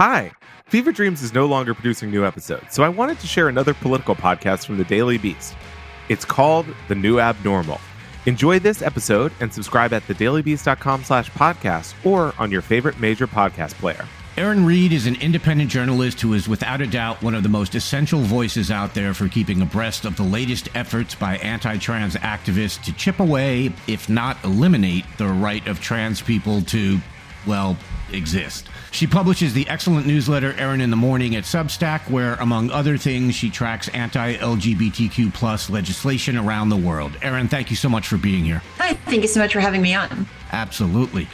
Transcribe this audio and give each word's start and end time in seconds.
Hi. 0.00 0.32
Fever 0.68 0.92
Dreams 0.92 1.20
is 1.20 1.34
no 1.34 1.44
longer 1.44 1.74
producing 1.74 2.10
new 2.10 2.24
episodes, 2.24 2.72
so 2.72 2.82
I 2.82 2.88
wanted 2.88 3.20
to 3.20 3.26
share 3.26 3.50
another 3.50 3.74
political 3.74 4.14
podcast 4.14 4.64
from 4.64 4.78
the 4.78 4.84
Daily 4.84 5.18
Beast. 5.18 5.54
It's 6.08 6.24
called 6.24 6.64
The 6.88 6.94
New 6.94 7.20
Abnormal. 7.20 7.78
Enjoy 8.24 8.58
this 8.58 8.80
episode 8.80 9.30
and 9.40 9.52
subscribe 9.52 9.92
at 9.92 10.02
thedailybeast.com 10.04 11.04
slash 11.04 11.30
podcast 11.32 11.92
or 12.02 12.32
on 12.38 12.50
your 12.50 12.62
favorite 12.62 12.98
major 12.98 13.26
podcast 13.26 13.74
player. 13.74 14.08
Erin 14.38 14.64
Reed 14.64 14.94
is 14.94 15.06
an 15.06 15.16
independent 15.16 15.68
journalist 15.68 16.18
who 16.22 16.32
is 16.32 16.48
without 16.48 16.80
a 16.80 16.86
doubt 16.86 17.22
one 17.22 17.34
of 17.34 17.42
the 17.42 17.50
most 17.50 17.74
essential 17.74 18.20
voices 18.20 18.70
out 18.70 18.94
there 18.94 19.12
for 19.12 19.28
keeping 19.28 19.60
abreast 19.60 20.06
of 20.06 20.16
the 20.16 20.22
latest 20.22 20.70
efforts 20.74 21.14
by 21.14 21.36
anti 21.36 21.76
trans 21.76 22.14
activists 22.14 22.82
to 22.84 22.94
chip 22.94 23.20
away, 23.20 23.70
if 23.86 24.08
not 24.08 24.42
eliminate, 24.44 25.04
the 25.18 25.26
right 25.26 25.66
of 25.66 25.78
trans 25.78 26.22
people 26.22 26.62
to, 26.62 26.98
well, 27.46 27.76
exist. 28.14 28.68
She 28.90 29.06
publishes 29.06 29.52
the 29.52 29.68
excellent 29.68 30.06
newsletter 30.06 30.52
Erin 30.54 30.80
in 30.80 30.90
the 30.90 30.96
Morning 30.96 31.36
at 31.36 31.44
Substack, 31.44 32.08
where, 32.10 32.34
among 32.34 32.70
other 32.70 32.96
things, 32.96 33.34
she 33.34 33.50
tracks 33.50 33.88
anti 33.88 34.36
LGBTQ 34.36 35.32
plus 35.32 35.70
legislation 35.70 36.36
around 36.36 36.68
the 36.68 36.76
world. 36.76 37.16
Erin, 37.22 37.48
thank 37.48 37.70
you 37.70 37.76
so 37.76 37.88
much 37.88 38.08
for 38.08 38.16
being 38.16 38.44
here. 38.44 38.62
Hi, 38.78 38.94
thank 38.94 39.22
you 39.22 39.28
so 39.28 39.40
much 39.40 39.52
for 39.52 39.60
having 39.60 39.82
me 39.82 39.94
on. 39.94 40.26
Absolutely. 40.52 41.28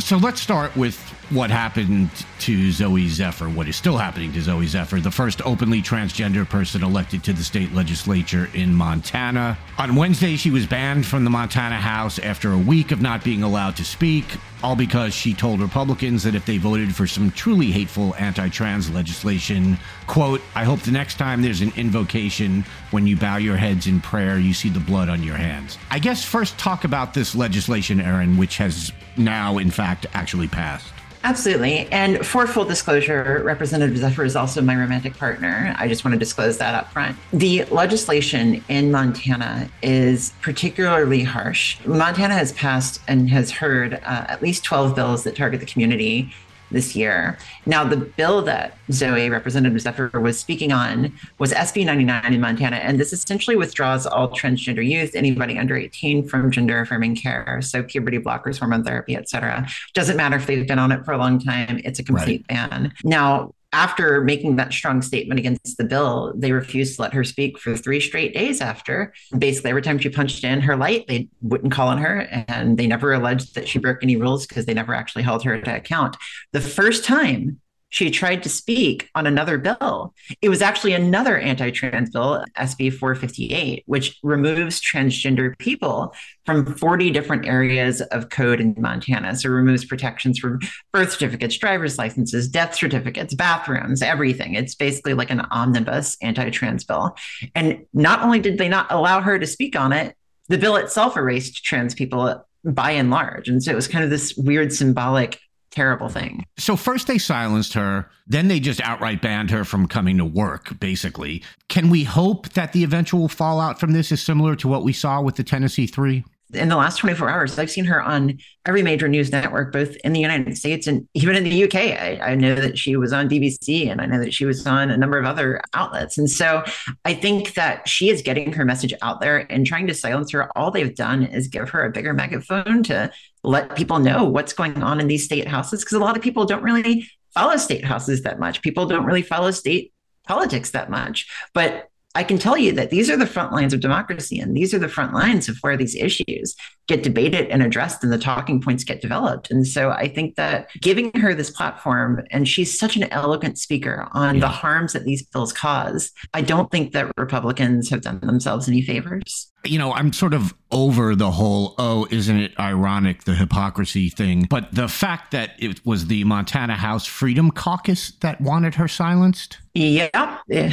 So 0.00 0.16
let's 0.16 0.40
start 0.40 0.76
with 0.76 0.96
what 1.30 1.50
happened 1.50 2.08
to 2.40 2.68
Zooey 2.68 3.08
Zephyr, 3.08 3.48
what 3.48 3.68
is 3.68 3.76
still 3.76 3.98
happening 3.98 4.32
to 4.32 4.38
Zooey 4.38 4.66
Zephyr, 4.66 5.00
the 5.00 5.10
first 5.10 5.44
openly 5.44 5.82
transgender 5.82 6.48
person 6.48 6.82
elected 6.82 7.22
to 7.24 7.32
the 7.32 7.42
state 7.42 7.74
legislature 7.74 8.48
in 8.54 8.74
Montana. 8.74 9.58
On 9.76 9.94
Wednesday, 9.94 10.36
she 10.36 10.50
was 10.50 10.66
banned 10.66 11.04
from 11.04 11.24
the 11.24 11.30
Montana 11.30 11.76
House 11.76 12.18
after 12.20 12.52
a 12.52 12.58
week 12.58 12.92
of 12.92 13.02
not 13.02 13.22
being 13.24 13.42
allowed 13.42 13.76
to 13.76 13.84
speak, 13.84 14.24
all 14.62 14.76
because 14.76 15.14
she 15.14 15.34
told 15.34 15.60
Republicans 15.60 16.22
that 16.24 16.34
if 16.34 16.44
they 16.44 16.58
voted 16.58 16.94
for 16.94 17.06
some 17.06 17.30
truly 17.30 17.70
hateful 17.70 18.14
anti 18.16 18.48
trans 18.48 18.90
legislation, 18.90 19.78
quote, 20.06 20.40
I 20.54 20.64
hope 20.64 20.80
the 20.80 20.90
next 20.90 21.18
time 21.18 21.42
there's 21.42 21.60
an 21.60 21.72
invocation, 21.76 22.64
when 22.90 23.06
you 23.06 23.16
bow 23.16 23.36
your 23.36 23.56
heads 23.56 23.86
in 23.86 24.00
prayer, 24.00 24.38
you 24.38 24.54
see 24.54 24.68
the 24.68 24.80
blood 24.80 25.08
on 25.08 25.22
your 25.22 25.36
hands. 25.36 25.78
I 25.90 25.98
guess 25.98 26.24
first 26.24 26.58
talk 26.58 26.84
about 26.84 27.14
this 27.14 27.34
legislation, 27.34 28.00
Erin, 28.00 28.36
which 28.36 28.56
has 28.56 28.92
now, 29.16 29.58
in 29.58 29.70
fact, 29.70 30.06
actually 30.14 30.48
passed. 30.48 30.92
Absolutely. 31.24 31.88
And 31.90 32.24
for 32.24 32.46
full 32.46 32.64
disclosure, 32.64 33.42
Representative 33.44 33.96
Zephyr 33.96 34.24
is 34.24 34.36
also 34.36 34.62
my 34.62 34.76
romantic 34.76 35.16
partner. 35.16 35.74
I 35.76 35.88
just 35.88 36.04
want 36.04 36.12
to 36.12 36.18
disclose 36.18 36.58
that 36.58 36.74
up 36.74 36.92
front. 36.92 37.16
The 37.32 37.64
legislation 37.66 38.64
in 38.68 38.90
Montana 38.90 39.68
is 39.82 40.32
particularly 40.42 41.24
harsh. 41.24 41.84
Montana 41.84 42.34
has 42.34 42.52
passed 42.52 43.00
and 43.08 43.28
has 43.30 43.50
heard 43.50 43.94
uh, 43.94 44.26
at 44.28 44.42
least 44.42 44.64
12 44.64 44.94
bills 44.94 45.24
that 45.24 45.36
target 45.36 45.60
the 45.60 45.66
community 45.66 46.32
this 46.70 46.94
year. 46.94 47.38
Now, 47.66 47.84
the 47.84 47.96
bill 47.96 48.42
that 48.42 48.76
Zooey, 48.90 49.30
Representative 49.30 49.80
Zephyr, 49.80 50.10
was 50.20 50.38
speaking 50.38 50.72
on 50.72 51.12
was 51.38 51.52
SB 51.52 51.84
99 51.84 52.34
in 52.34 52.40
Montana, 52.40 52.76
and 52.76 52.98
this 52.98 53.12
essentially 53.12 53.56
withdraws 53.56 54.06
all 54.06 54.30
transgender 54.30 54.86
youth, 54.86 55.14
anybody 55.14 55.58
under 55.58 55.76
18, 55.76 56.26
from 56.28 56.50
gender 56.50 56.80
affirming 56.80 57.16
care, 57.16 57.60
so 57.62 57.82
puberty 57.82 58.18
blockers, 58.18 58.58
hormone 58.58 58.84
therapy, 58.84 59.16
et 59.16 59.28
cetera. 59.28 59.68
Doesn't 59.94 60.16
matter 60.16 60.36
if 60.36 60.46
they've 60.46 60.66
been 60.66 60.78
on 60.78 60.92
it 60.92 61.04
for 61.04 61.12
a 61.12 61.18
long 61.18 61.38
time; 61.38 61.80
it's 61.84 61.98
a 61.98 62.04
complete 62.04 62.44
right. 62.50 62.70
ban. 62.70 62.92
Now, 63.04 63.54
after 63.72 64.22
making 64.22 64.56
that 64.56 64.72
strong 64.72 65.02
statement 65.02 65.38
against 65.38 65.76
the 65.76 65.84
bill, 65.84 66.32
they 66.34 66.52
refused 66.52 66.96
to 66.96 67.02
let 67.02 67.12
her 67.12 67.22
speak 67.22 67.58
for 67.58 67.76
three 67.76 68.00
straight 68.00 68.32
days 68.32 68.60
after. 68.60 69.12
Basically, 69.36 69.70
every 69.70 69.82
time 69.82 69.98
she 69.98 70.08
punched 70.08 70.42
in 70.42 70.60
her 70.60 70.76
light, 70.76 71.06
they 71.06 71.28
wouldn't 71.42 71.72
call 71.72 71.88
on 71.88 71.98
her. 71.98 72.20
And 72.48 72.78
they 72.78 72.86
never 72.86 73.12
alleged 73.12 73.54
that 73.54 73.68
she 73.68 73.78
broke 73.78 74.02
any 74.02 74.16
rules 74.16 74.46
because 74.46 74.64
they 74.64 74.74
never 74.74 74.94
actually 74.94 75.22
held 75.22 75.44
her 75.44 75.60
to 75.60 75.76
account. 75.76 76.16
The 76.52 76.60
first 76.60 77.04
time 77.04 77.60
she 77.90 78.10
tried 78.10 78.42
to 78.42 78.48
speak 78.48 79.08
on 79.14 79.26
another 79.26 79.58
bill. 79.58 80.14
It 80.42 80.48
was 80.48 80.62
actually 80.62 80.92
another 80.92 81.38
anti 81.38 81.70
trans 81.70 82.10
bill, 82.10 82.44
SB 82.56 82.92
458, 82.92 83.84
which 83.86 84.18
removes 84.22 84.80
transgender 84.80 85.56
people 85.58 86.14
from 86.44 86.74
40 86.76 87.10
different 87.10 87.46
areas 87.46 88.00
of 88.00 88.28
code 88.28 88.60
in 88.60 88.74
Montana. 88.78 89.36
So 89.36 89.48
removes 89.48 89.84
protections 89.84 90.38
from 90.38 90.60
birth 90.92 91.12
certificates, 91.12 91.56
driver's 91.56 91.98
licenses, 91.98 92.48
death 92.48 92.74
certificates, 92.74 93.34
bathrooms, 93.34 94.02
everything. 94.02 94.54
It's 94.54 94.74
basically 94.74 95.14
like 95.14 95.30
an 95.30 95.40
omnibus 95.50 96.16
anti 96.20 96.50
trans 96.50 96.84
bill. 96.84 97.16
And 97.54 97.86
not 97.92 98.22
only 98.22 98.40
did 98.40 98.58
they 98.58 98.68
not 98.68 98.86
allow 98.90 99.20
her 99.20 99.38
to 99.38 99.46
speak 99.46 99.76
on 99.76 99.92
it, 99.92 100.14
the 100.48 100.58
bill 100.58 100.76
itself 100.76 101.16
erased 101.16 101.64
trans 101.64 101.94
people 101.94 102.44
by 102.64 102.90
and 102.92 103.10
large. 103.10 103.48
And 103.48 103.62
so 103.62 103.70
it 103.70 103.76
was 103.76 103.88
kind 103.88 104.04
of 104.04 104.10
this 104.10 104.34
weird 104.36 104.72
symbolic 104.72 105.38
terrible 105.70 106.08
thing. 106.08 106.44
So 106.56 106.76
first 106.76 107.06
they 107.06 107.18
silenced 107.18 107.74
her, 107.74 108.10
then 108.26 108.48
they 108.48 108.60
just 108.60 108.80
outright 108.80 109.22
banned 109.22 109.50
her 109.50 109.64
from 109.64 109.86
coming 109.86 110.18
to 110.18 110.24
work, 110.24 110.78
basically. 110.80 111.42
Can 111.68 111.90
we 111.90 112.04
hope 112.04 112.50
that 112.50 112.72
the 112.72 112.84
eventual 112.84 113.28
fallout 113.28 113.78
from 113.78 113.92
this 113.92 114.12
is 114.12 114.22
similar 114.22 114.56
to 114.56 114.68
what 114.68 114.84
we 114.84 114.92
saw 114.92 115.20
with 115.20 115.36
the 115.36 115.44
Tennessee 115.44 115.86
3? 115.86 116.24
In 116.54 116.68
the 116.68 116.76
last 116.76 116.96
24 116.98 117.28
hours, 117.28 117.58
I've 117.58 117.70
seen 117.70 117.84
her 117.84 118.02
on 118.02 118.38
every 118.64 118.82
major 118.82 119.06
news 119.06 119.30
network, 119.30 119.72
both 119.72 119.96
in 119.96 120.12
the 120.12 120.20
United 120.20 120.56
States 120.56 120.86
and 120.86 121.06
even 121.14 121.36
in 121.36 121.44
the 121.44 121.64
UK. 121.64 121.74
I, 121.74 122.18
I, 122.22 122.34
know 122.34 122.54
that 122.54 122.78
she 122.78 122.96
was 122.96 123.12
on 123.12 123.28
BBC 123.28 123.90
and 123.90 124.00
I 124.00 124.06
know 124.06 124.18
that 124.18 124.32
she 124.32 124.46
was 124.46 124.66
on 124.66 124.90
a 124.90 124.96
number 124.96 125.18
of 125.18 125.26
other 125.26 125.60
outlets. 125.74 126.16
And 126.16 126.30
so 126.30 126.64
I 127.04 127.12
think 127.14 127.54
that 127.54 127.86
she 127.86 128.08
is 128.08 128.22
getting 128.22 128.52
her 128.52 128.64
message 128.64 128.94
out 129.02 129.20
there 129.20 129.50
and 129.52 129.66
trying 129.66 129.86
to 129.88 129.94
silence 129.94 130.30
her. 130.32 130.50
All 130.56 130.70
they've 130.70 130.94
done 130.94 131.24
is 131.24 131.48
give 131.48 131.68
her 131.70 131.84
a 131.84 131.90
bigger 131.90 132.14
megaphone 132.14 132.82
to 132.84 133.10
let 133.44 133.76
people 133.76 133.98
know 133.98 134.24
what's 134.24 134.52
going 134.52 134.82
on 134.82 135.00
in 135.00 135.06
these 135.06 135.24
state 135.24 135.48
houses, 135.48 135.84
because 135.84 135.96
a 135.96 136.00
lot 136.00 136.16
of 136.16 136.22
people 136.22 136.44
don't 136.44 136.62
really 136.62 137.08
follow 137.34 137.56
state 137.56 137.84
houses 137.84 138.22
that 138.22 138.38
much. 138.38 138.62
People 138.62 138.86
don't 138.86 139.04
really 139.04 139.22
follow 139.22 139.50
state 139.50 139.92
politics 140.26 140.70
that 140.70 140.90
much. 140.90 141.26
But 141.52 141.88
I 142.14 142.24
can 142.24 142.38
tell 142.38 142.56
you 142.56 142.72
that 142.72 142.90
these 142.90 143.10
are 143.10 143.16
the 143.16 143.26
front 143.26 143.52
lines 143.52 143.72
of 143.72 143.80
democracy, 143.80 144.40
and 144.40 144.56
these 144.56 144.72
are 144.72 144.78
the 144.78 144.88
front 144.88 145.12
lines 145.12 145.48
of 145.48 145.58
where 145.60 145.76
these 145.76 145.94
issues 145.94 146.56
get 146.86 147.02
debated 147.02 147.48
and 147.48 147.62
addressed, 147.62 148.02
and 148.02 148.12
the 148.12 148.18
talking 148.18 148.60
points 148.60 148.82
get 148.82 149.02
developed. 149.02 149.50
And 149.50 149.66
so 149.66 149.90
I 149.90 150.08
think 150.08 150.36
that 150.36 150.70
giving 150.80 151.12
her 151.20 151.34
this 151.34 151.50
platform, 151.50 152.24
and 152.30 152.48
she's 152.48 152.78
such 152.78 152.96
an 152.96 153.04
eloquent 153.12 153.58
speaker 153.58 154.08
on 154.12 154.36
yeah. 154.36 154.40
the 154.40 154.48
harms 154.48 154.94
that 154.94 155.04
these 155.04 155.22
bills 155.22 155.52
cause, 155.52 156.10
I 156.32 156.40
don't 156.40 156.70
think 156.70 156.92
that 156.92 157.12
Republicans 157.16 157.90
have 157.90 158.00
done 158.00 158.20
themselves 158.20 158.68
any 158.68 158.82
favors 158.82 159.52
you 159.64 159.78
know, 159.78 159.92
I'm 159.92 160.12
sort 160.12 160.34
of 160.34 160.54
over 160.70 161.14
the 161.14 161.30
whole, 161.30 161.74
oh, 161.78 162.06
isn't 162.10 162.36
it 162.38 162.52
ironic, 162.58 163.24
the 163.24 163.34
hypocrisy 163.34 164.08
thing. 164.08 164.46
But 164.48 164.74
the 164.74 164.88
fact 164.88 165.32
that 165.32 165.52
it 165.58 165.84
was 165.84 166.06
the 166.06 166.24
Montana 166.24 166.74
House 166.74 167.06
Freedom 167.06 167.50
Caucus 167.50 168.12
that 168.20 168.40
wanted 168.40 168.74
her 168.76 168.88
silenced. 168.88 169.58
Yeah. 169.74 170.38
yeah. 170.48 170.72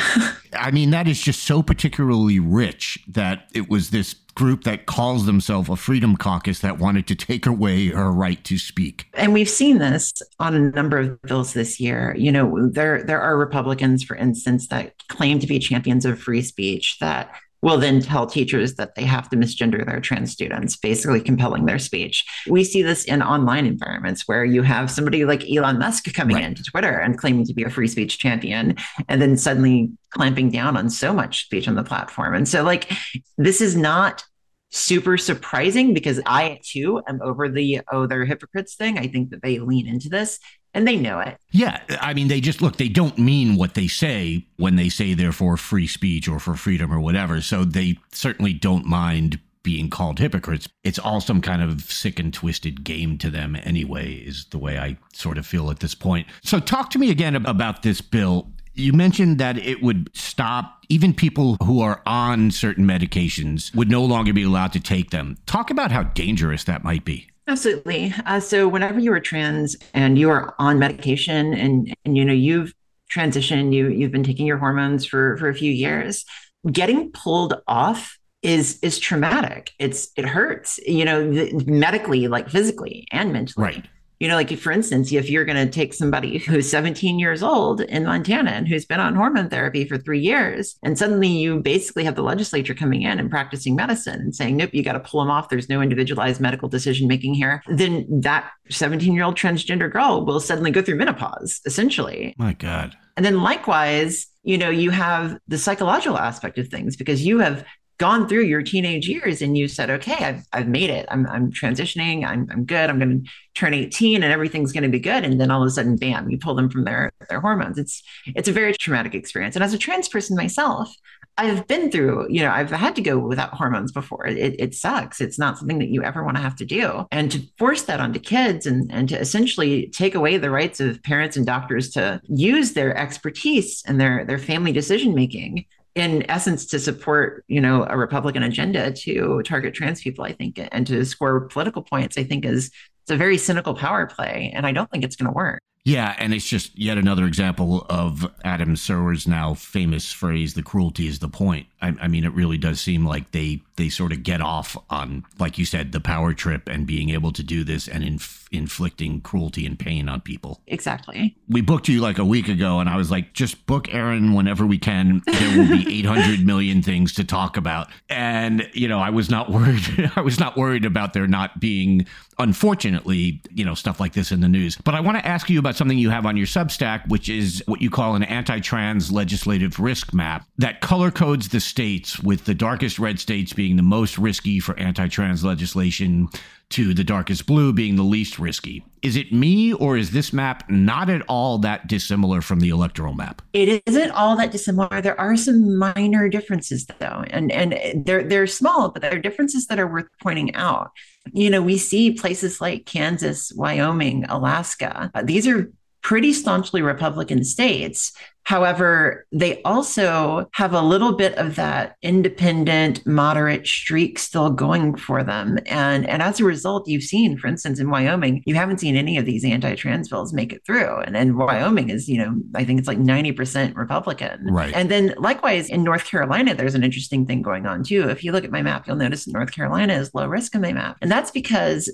I 0.54 0.72
mean, 0.72 0.92
that 0.92 1.08
is 1.08 1.22
just 1.22 1.44
so 1.44 1.64
particularly 1.64 2.40
rich 2.40 3.00
that 3.08 3.50
it 3.54 3.70
was 3.70 3.90
this 3.90 4.16
group 4.36 4.66
that 4.66 4.86
calls 4.86 5.26
themselves 5.26 5.70
a 5.70 5.76
Freedom 5.78 6.18
Caucus 6.18 6.60
that 6.60 6.78
wanted 6.78 7.08
to 7.08 7.16
take 7.16 7.46
away 7.46 7.88
her 7.88 8.12
right 8.12 8.44
to 8.44 8.58
speak. 8.58 9.06
And 9.14 9.34
we've 9.34 9.50
seen 9.50 9.78
this 9.78 10.12
on 10.40 10.54
a 10.54 10.60
number 10.60 11.00
of 11.00 11.22
bills 11.22 11.54
this 11.54 11.80
year. 11.80 12.14
You 12.18 12.32
know, 12.32 12.70
there 12.70 13.04
there 13.04 13.22
are 13.22 13.38
Republicans, 13.38 14.04
for 14.04 14.16
instance, 14.16 14.68
that 14.68 14.94
claim 15.08 15.40
to 15.40 15.48
be 15.48 15.58
champions 15.58 16.06
of 16.06 16.20
free 16.20 16.42
speech 16.42 16.98
that 17.00 17.32
will 17.66 17.80
then 17.80 18.00
tell 18.00 18.28
teachers 18.28 18.76
that 18.76 18.94
they 18.94 19.02
have 19.02 19.28
to 19.28 19.36
misgender 19.36 19.84
their 19.84 20.00
trans 20.00 20.32
students, 20.32 20.76
basically 20.76 21.20
compelling 21.20 21.66
their 21.66 21.80
speech. 21.80 22.24
We 22.48 22.64
see 22.64 22.84
this 22.84 23.06
in 23.06 23.24
online 23.24 23.66
environments 23.66 24.28
where 24.28 24.46
you 24.46 24.62
have 24.62 24.92
somebody 24.92 25.26
like 25.26 25.44
Elon 25.50 25.80
Musk 25.80 26.14
coming 26.14 26.36
right. 26.36 26.46
into 26.46 26.62
Twitter 26.62 26.92
and 26.92 27.18
claiming 27.18 27.44
to 27.48 27.56
be 27.56 27.64
a 27.64 27.72
free 27.72 27.88
speech 27.88 28.20
champion, 28.20 28.76
and 29.10 29.20
then 29.20 29.36
suddenly 29.36 29.90
clamping 30.12 30.52
down 30.52 30.78
on 30.78 30.92
so 30.92 31.12
much 31.12 31.46
speech 31.46 31.68
on 31.68 31.74
the 31.74 31.84
platform. 31.84 32.36
And 32.36 32.48
so, 32.48 32.62
like, 32.62 32.94
this 33.40 33.62
is 33.62 33.76
not 33.76 34.24
super 34.72 35.18
surprising 35.18 35.94
because 35.94 36.20
I 36.26 36.60
too 36.64 37.02
am 37.08 37.22
over 37.22 37.50
the 37.50 37.82
oh, 37.92 38.08
they're 38.08 38.26
hypocrites 38.26 38.76
thing. 38.76 38.98
I 38.98 39.08
think 39.08 39.30
that 39.30 39.42
they 39.42 39.60
lean 39.60 39.88
into 39.88 40.10
this 40.10 40.40
and 40.74 40.88
they 40.88 40.98
know 40.98 41.20
it. 41.20 41.38
Yeah. 41.52 41.80
I 42.02 42.14
mean, 42.14 42.28
they 42.28 42.42
just 42.42 42.62
look, 42.62 42.76
they 42.76 42.90
don't 42.90 43.18
mean 43.18 43.56
what 43.56 43.74
they 43.74 43.88
say 43.88 44.46
when 44.58 44.76
they 44.76 44.90
say 44.90 45.14
they're 45.14 45.32
for 45.32 45.56
free 45.56 45.88
speech 45.88 46.28
or 46.28 46.40
for 46.40 46.56
freedom 46.56 46.92
or 46.92 47.00
whatever. 47.00 47.42
So 47.42 47.64
they 47.64 47.98
certainly 48.12 48.54
don't 48.54 48.86
mind 48.86 49.40
being 49.66 49.90
called 49.90 50.20
hypocrites. 50.20 50.70
It's 50.84 51.00
all 51.00 51.20
some 51.20 51.42
kind 51.42 51.62
of 51.62 51.82
sick 51.82 52.20
and 52.20 52.32
twisted 52.32 52.84
game 52.84 53.18
to 53.18 53.32
them, 53.32 53.58
anyway, 53.64 54.14
is 54.14 54.46
the 54.52 54.60
way 54.60 54.78
I 54.78 54.98
sort 55.12 55.40
of 55.40 55.48
feel 55.48 55.72
at 55.72 55.80
this 55.80 55.96
point. 55.96 56.28
So, 56.44 56.60
talk 56.60 56.92
to 56.92 57.00
me 57.00 57.10
again 57.10 57.36
about 57.36 57.82
this 57.82 58.00
bill. 58.00 58.52
You 58.76 58.94
mentioned 58.94 59.38
that 59.38 59.58
it 59.58 59.82
would 59.82 60.10
stop 60.14 60.86
even 60.90 61.14
people 61.14 61.58
who 61.64 61.82
are 61.82 62.02
on 62.06 62.52
certain 62.52 62.86
medications 62.86 63.74
would 63.76 63.90
no 63.90 64.04
longer 64.04 64.34
be 64.34 64.44
allowed 64.44 64.74
to 64.74 64.80
take 64.80 65.12
them. 65.12 65.38
Talk 65.46 65.70
about 65.70 65.92
how 65.92 66.04
dangerous 66.04 66.66
that 66.66 66.84
might 66.84 67.06
be. 67.06 67.28
Absolutely. 67.48 68.14
Uh, 68.26 68.40
so 68.40 68.68
whenever 68.68 69.00
you 69.00 69.14
are 69.14 69.20
trans 69.20 69.76
and 69.94 70.18
you 70.18 70.30
are 70.30 70.56
on 70.58 70.80
medication 70.80 71.54
and 71.54 71.94
and 72.04 72.18
you 72.18 72.26
know 72.26 72.34
you've 72.34 72.74
transitioned, 73.14 73.74
you 73.74 73.90
you've 73.90 74.12
been 74.12 74.24
taking 74.24 74.48
your 74.48 74.58
hormones 74.58 75.06
for 75.06 75.38
for 75.38 75.48
a 75.48 75.54
few 75.54 75.72
years, 75.72 76.26
getting 76.72 77.12
pulled 77.12 77.54
off 77.68 78.18
is 78.42 78.80
is 78.82 79.00
traumatic. 79.00 79.74
It's 79.80 80.10
it 80.16 80.26
hurts, 80.26 80.80
you 80.88 81.06
know, 81.06 81.50
medically, 81.66 82.28
like 82.28 82.50
physically 82.50 83.08
and 83.12 83.32
mentally. 83.32 83.64
Right. 83.64 83.86
You 84.20 84.28
know, 84.28 84.36
like 84.36 84.58
for 84.58 84.72
instance, 84.72 85.12
if 85.12 85.30
you're 85.30 85.46
going 85.46 85.66
to 85.66 85.72
take 85.72 85.94
somebody 85.94 86.38
who's 86.38 86.70
17 86.70 87.20
years 87.20 87.44
old 87.44 87.82
in 87.82 88.06
Montana 88.06 88.52
and 88.52 88.68
who's 88.68 88.86
been 88.86 89.00
on 89.00 89.16
hormone 89.16 89.50
therapy 89.50 89.86
for 89.86 89.98
three 89.98 90.20
years, 90.20 90.78
and 90.84 90.98
suddenly 90.98 91.28
you 91.28 91.60
basically 91.60 92.04
have 92.04 92.16
the 92.16 92.24
legislature 92.24 92.74
coming 92.74 93.02
in 93.02 93.20
and 93.20 93.30
practicing 93.30 93.76
medicine 93.76 94.22
and 94.22 94.36
saying, 94.36 94.58
nope, 94.58 94.72
you 94.74 94.84
got 94.84 94.94
to 94.94 95.00
pull 95.00 95.22
them 95.22 95.32
off. 95.32 95.50
There's 95.50 95.70
no 95.70 95.82
individualized 95.82 96.40
medical 96.40 96.70
decision 96.70 97.08
making 97.08 97.34
here. 97.34 97.62
Then 97.68 98.06
that 98.22 98.52
17 98.70 99.14
year 99.14 99.24
old 99.24 99.36
transgender 99.36 99.92
girl 99.92 100.26
will 100.26 100.40
suddenly 100.40 100.72
go 100.72 100.82
through 100.82 100.96
menopause, 100.96 101.62
essentially. 101.66 102.36
My 102.38 102.54
God. 102.54 102.96
And 103.18 103.26
then 103.26 103.42
likewise, 103.42 104.28
you 104.44 104.58
know, 104.58 104.70
you 104.70 104.92
have 104.92 105.38
the 105.48 105.58
psychological 105.58 106.18
aspect 106.18 106.58
of 106.58 106.68
things 106.68 106.96
because 106.96 107.26
you 107.26 107.40
have 107.40 107.66
gone 107.98 108.28
through 108.28 108.44
your 108.44 108.62
teenage 108.62 109.08
years 109.08 109.42
and 109.42 109.58
you 109.58 109.68
said, 109.68 109.90
okay, 109.90 110.26
I've, 110.26 110.46
I've 110.52 110.68
made 110.68 110.90
it. 110.90 111.06
I'm, 111.10 111.26
I'm 111.28 111.52
transitioning. 111.52 112.26
I'm, 112.26 112.48
I'm 112.52 112.66
good. 112.66 112.90
I'm 112.90 113.00
going 113.00 113.24
to 113.24 113.30
turn 113.54 113.74
18 113.74 114.22
and 114.22 114.34
everything's 114.34 114.74
going 114.74 114.84
to 114.84 114.90
be 114.90 115.00
good. 115.00 115.24
And 115.24 115.40
then 115.40 115.50
all 115.50 115.62
of 115.62 115.68
a 115.68 115.72
sudden, 115.72 115.96
bam, 115.96 116.30
you 116.30 116.38
pull 116.38 116.56
them 116.56 116.70
from 116.70 116.84
their, 116.84 117.12
their 117.30 117.40
hormones. 117.40 117.78
It's, 117.78 118.04
it's 118.28 118.50
a 118.50 118.52
very 118.52 118.74
traumatic 118.74 119.16
experience. 119.16 119.56
And 119.56 119.64
as 119.64 119.74
a 119.74 119.78
trans 119.78 120.10
person 120.10 120.36
myself, 120.36 120.94
I've 121.38 121.68
been 121.68 121.92
through, 121.92 122.28
you 122.30 122.42
know, 122.42 122.52
I've 122.52 122.72
had 122.72 122.96
to 122.96 123.02
go 123.02 123.18
without 123.18 123.54
hormones 123.54 123.92
before. 123.92 124.26
It, 124.26 124.56
it 124.60 124.76
sucks. 124.76 125.20
It's 125.20 125.40
not 125.40 125.58
something 125.58 125.80
that 125.80 125.90
you 125.90 126.04
ever 126.04 126.24
want 126.24 126.38
to 126.38 126.44
have 126.44 126.56
to 126.58 126.66
do. 126.66 127.06
And 127.12 127.32
to 127.32 127.42
force 127.58 127.84
that 127.84 128.00
onto 128.00 128.20
kids 128.20 128.66
and, 128.66 128.90
and 128.92 129.10
to 129.10 129.20
essentially 129.20 129.88
take 129.88 130.16
away 130.16 130.38
the 130.38 130.50
rights 130.50 130.80
of 130.80 131.02
parents 131.04 131.36
and 131.36 131.46
doctors 131.46 131.90
to 131.92 132.22
use 132.28 132.74
their 132.74 132.96
expertise 132.98 133.84
and 133.86 134.00
their, 134.00 134.26
their 134.26 134.38
family 134.38 134.72
decision 134.72 135.14
making 135.14 135.66
in 135.96 136.30
essence 136.30 136.66
to 136.66 136.80
support 136.80 137.44
you 137.48 137.60
know 137.60 137.86
a 137.90 137.98
republican 137.98 138.44
agenda 138.44 138.92
to 138.92 139.42
target 139.44 139.74
trans 139.74 140.02
people 140.02 140.24
i 140.24 140.34
think 140.34 140.60
and 140.72 140.86
to 140.86 141.04
score 141.06 141.42
political 141.42 141.82
points 141.82 142.18
i 142.18 142.24
think 142.24 142.46
is 142.46 142.70
it's 143.04 143.12
a 143.12 143.18
very 143.18 143.38
cynical 143.38 143.74
power 143.74 144.06
play 144.06 144.52
and 144.56 144.68
i 144.68 144.72
don't 144.72 144.92
think 144.92 145.04
it's 145.04 145.16
going 145.16 145.28
to 145.28 145.36
work 145.36 145.62
yeah, 145.88 146.16
and 146.18 146.34
it's 146.34 146.48
just 146.48 146.78
yet 146.78 146.98
another 146.98 147.26
example 147.26 147.86
of 147.92 148.26
Adam 148.44 148.76
Serwer's 148.76 149.28
now 149.28 149.54
famous 149.54 150.12
phrase, 150.12 150.56
"the 150.56 150.64
cruelty 150.64 151.06
is 151.06 151.20
the 151.20 151.30
point." 151.30 151.68
I, 151.86 152.06
I, 152.06 152.08
mean, 152.08 152.26
it 152.26 152.34
really 152.34 152.58
does 152.58 152.82
seem 152.82 153.06
like 153.06 153.32
they 153.32 153.62
they 153.76 153.90
sort 153.90 154.12
of 154.12 154.24
get 154.24 154.42
off 154.42 154.78
on, 154.90 155.26
like 155.38 155.58
you 155.58 155.66
said, 155.66 155.92
the 155.92 156.00
power 156.00 156.34
trip 156.34 156.70
and 156.70 156.88
being 156.88 157.10
able 157.10 157.32
to 157.34 157.44
do 157.44 157.64
this 157.64 157.88
and 157.88 158.04
inf- 158.04 158.48
inflicting 158.52 159.20
cruelty 159.22 159.66
and 159.66 159.78
pain 159.78 160.08
on 160.08 160.22
people. 160.22 160.62
Exactly. 160.68 161.36
We 161.50 161.62
booked 161.62 161.90
you 161.90 162.00
like 162.00 162.18
a 162.18 162.26
week 162.26 162.48
ago, 162.48 162.80
and 162.80 162.90
I 162.90 162.96
was 162.96 163.12
like, 163.12 163.34
just 163.34 163.66
book 163.66 163.94
Erin 163.94 164.34
whenever 164.34 164.66
we 164.66 164.78
can. 164.78 165.22
There 165.26 165.58
will 165.58 165.68
be 165.68 166.00
800 166.00 166.46
million 166.46 166.82
things 166.82 167.14
to 167.16 167.24
talk 167.24 167.58
about, 167.58 167.90
and 168.10 168.68
you 168.74 168.88
know, 168.88 169.00
I 169.00 169.10
was 169.10 169.30
not 169.30 169.52
worried. 169.52 170.12
I 170.16 170.22
was 170.22 170.40
not 170.40 170.58
worried 170.58 170.86
about 170.86 171.14
there 171.14 171.28
not 171.28 171.60
being, 171.60 172.08
unfortunately, 172.40 173.42
you 173.54 173.66
know, 173.66 173.76
stuff 173.76 174.00
like 174.00 174.14
this 174.14 174.32
in 174.32 174.40
the 174.40 174.48
news. 174.48 174.78
But 174.78 174.96
I 174.96 175.02
want 175.02 175.18
to 175.18 175.26
ask 175.26 175.50
you 175.50 175.60
about 175.60 175.76
something 175.76 175.98
you 175.98 176.10
have 176.10 176.26
on 176.26 176.38
your 176.38 176.48
Substack, 176.48 177.08
which 177.10 177.30
is 177.30 177.62
what 177.68 177.82
you 177.82 177.90
call 177.90 178.16
an 178.16 178.24
anti-trans 178.24 179.12
legislative 179.12 179.80
risk 179.80 180.14
map 180.14 180.48
that 180.58 180.82
color 180.82 181.12
codes 181.12 181.50
the 181.50 181.60
states, 181.76 182.22
with 182.22 182.46
the 182.46 182.54
darkest 182.54 183.00
red 183.00 183.20
states 183.20 183.52
being 183.52 183.76
the 183.76 183.84
most 183.84 184.18
risky 184.18 184.62
for 184.62 184.80
anti 184.80 185.10
trans 185.10 185.44
legislation, 185.44 186.30
to 186.70 186.94
the 186.94 187.04
darkest 187.04 187.46
blue 187.46 187.74
being 187.74 187.98
the 187.98 188.04
least 188.04 188.40
risky. 188.40 188.82
Is 189.02 189.18
it 189.18 189.34
me, 189.34 189.74
or 189.74 189.98
is 189.98 190.12
this 190.12 190.32
map 190.32 190.64
not 190.70 191.10
at 191.10 191.22
all 191.28 191.58
that 191.60 191.88
dissimilar 191.88 192.42
from 192.42 192.62
the 192.62 192.70
electoral 192.70 193.14
map? 193.14 193.42
It 193.52 193.84
isn't 193.86 194.12
all 194.12 194.38
that 194.38 194.54
dissimilar. 194.54 195.02
There 195.02 195.20
are 195.20 195.36
some 195.36 195.78
minor 195.78 196.30
differences, 196.30 196.86
though, 196.86 197.26
and 197.30 197.52
and 197.52 198.06
they're 198.06 198.24
they're 198.24 198.48
small, 198.48 198.90
but 198.90 199.02
they're 199.02 199.20
differences 199.20 199.68
that 199.68 199.78
are 199.78 199.88
worth 199.88 200.08
pointing 200.24 200.56
out. 200.56 200.92
You 201.34 201.50
know, 201.50 201.62
we 201.62 201.78
see 201.78 202.14
places 202.14 202.62
like 202.62 202.86
Kansas, 202.86 203.52
Wyoming, 203.54 204.24
Alaska. 204.30 205.12
These 205.26 205.48
are 205.48 205.70
pretty 206.02 206.32
staunchly 206.32 206.82
Republican 206.82 207.44
states. 207.44 208.14
However, 208.46 209.26
they 209.32 209.62
also 209.64 210.48
have 210.54 210.74
a 210.74 210.82
little 210.82 211.14
bit 211.14 211.36
of 211.36 211.56
that 211.56 211.96
independent, 212.04 213.06
moderate 213.06 213.66
streak 213.66 214.20
still 214.20 214.52
going 214.52 214.96
for 214.96 215.24
them. 215.24 215.58
And, 215.66 216.08
and 216.08 216.22
as 216.22 216.40
a 216.40 216.46
result, 216.46 216.88
you've 216.88 217.04
seen, 217.04 217.38
for 217.38 217.48
instance, 217.48 217.80
in 217.80 217.90
Wyoming, 217.90 218.44
you 218.46 218.54
haven't 218.54 218.80
seen 218.80 218.96
any 218.96 219.18
of 219.18 219.26
these 219.26 219.44
anti-trans 219.44 220.10
bills 220.10 220.32
make 220.32 220.54
it 220.54 220.64
through. 220.64 221.00
And, 221.02 221.18
and 221.18 221.38
Wyoming 221.38 221.90
is, 221.90 222.08
you 222.08 222.20
know, 222.20 222.36
I 222.54 222.64
think 222.64 222.78
it's 222.78 222.88
like 222.88 223.00
90% 223.00 223.76
Republican. 223.76 224.46
Right. 224.46 224.74
And 224.76 224.92
then 224.92 225.16
likewise 225.18 225.68
in 225.68 225.84
North 225.84 226.06
Carolina, 226.06 226.54
there's 226.54 226.76
an 226.76 226.84
interesting 226.84 227.26
thing 227.26 227.42
going 227.42 227.66
on 227.66 227.84
too. 227.84 228.10
If 228.10 228.24
you 228.24 228.32
look 228.32 228.44
at 228.44 228.52
my 228.52 228.62
map, 228.62 228.86
you'll 228.86 228.96
notice 228.96 229.28
North 229.28 229.52
Carolina 229.52 229.94
is 229.96 230.14
low 230.14 230.28
risk 230.28 230.56
on 230.56 230.62
my 230.62 230.72
map. 230.72 230.98
And 231.02 231.12
that's 231.12 231.32
because 231.32 231.92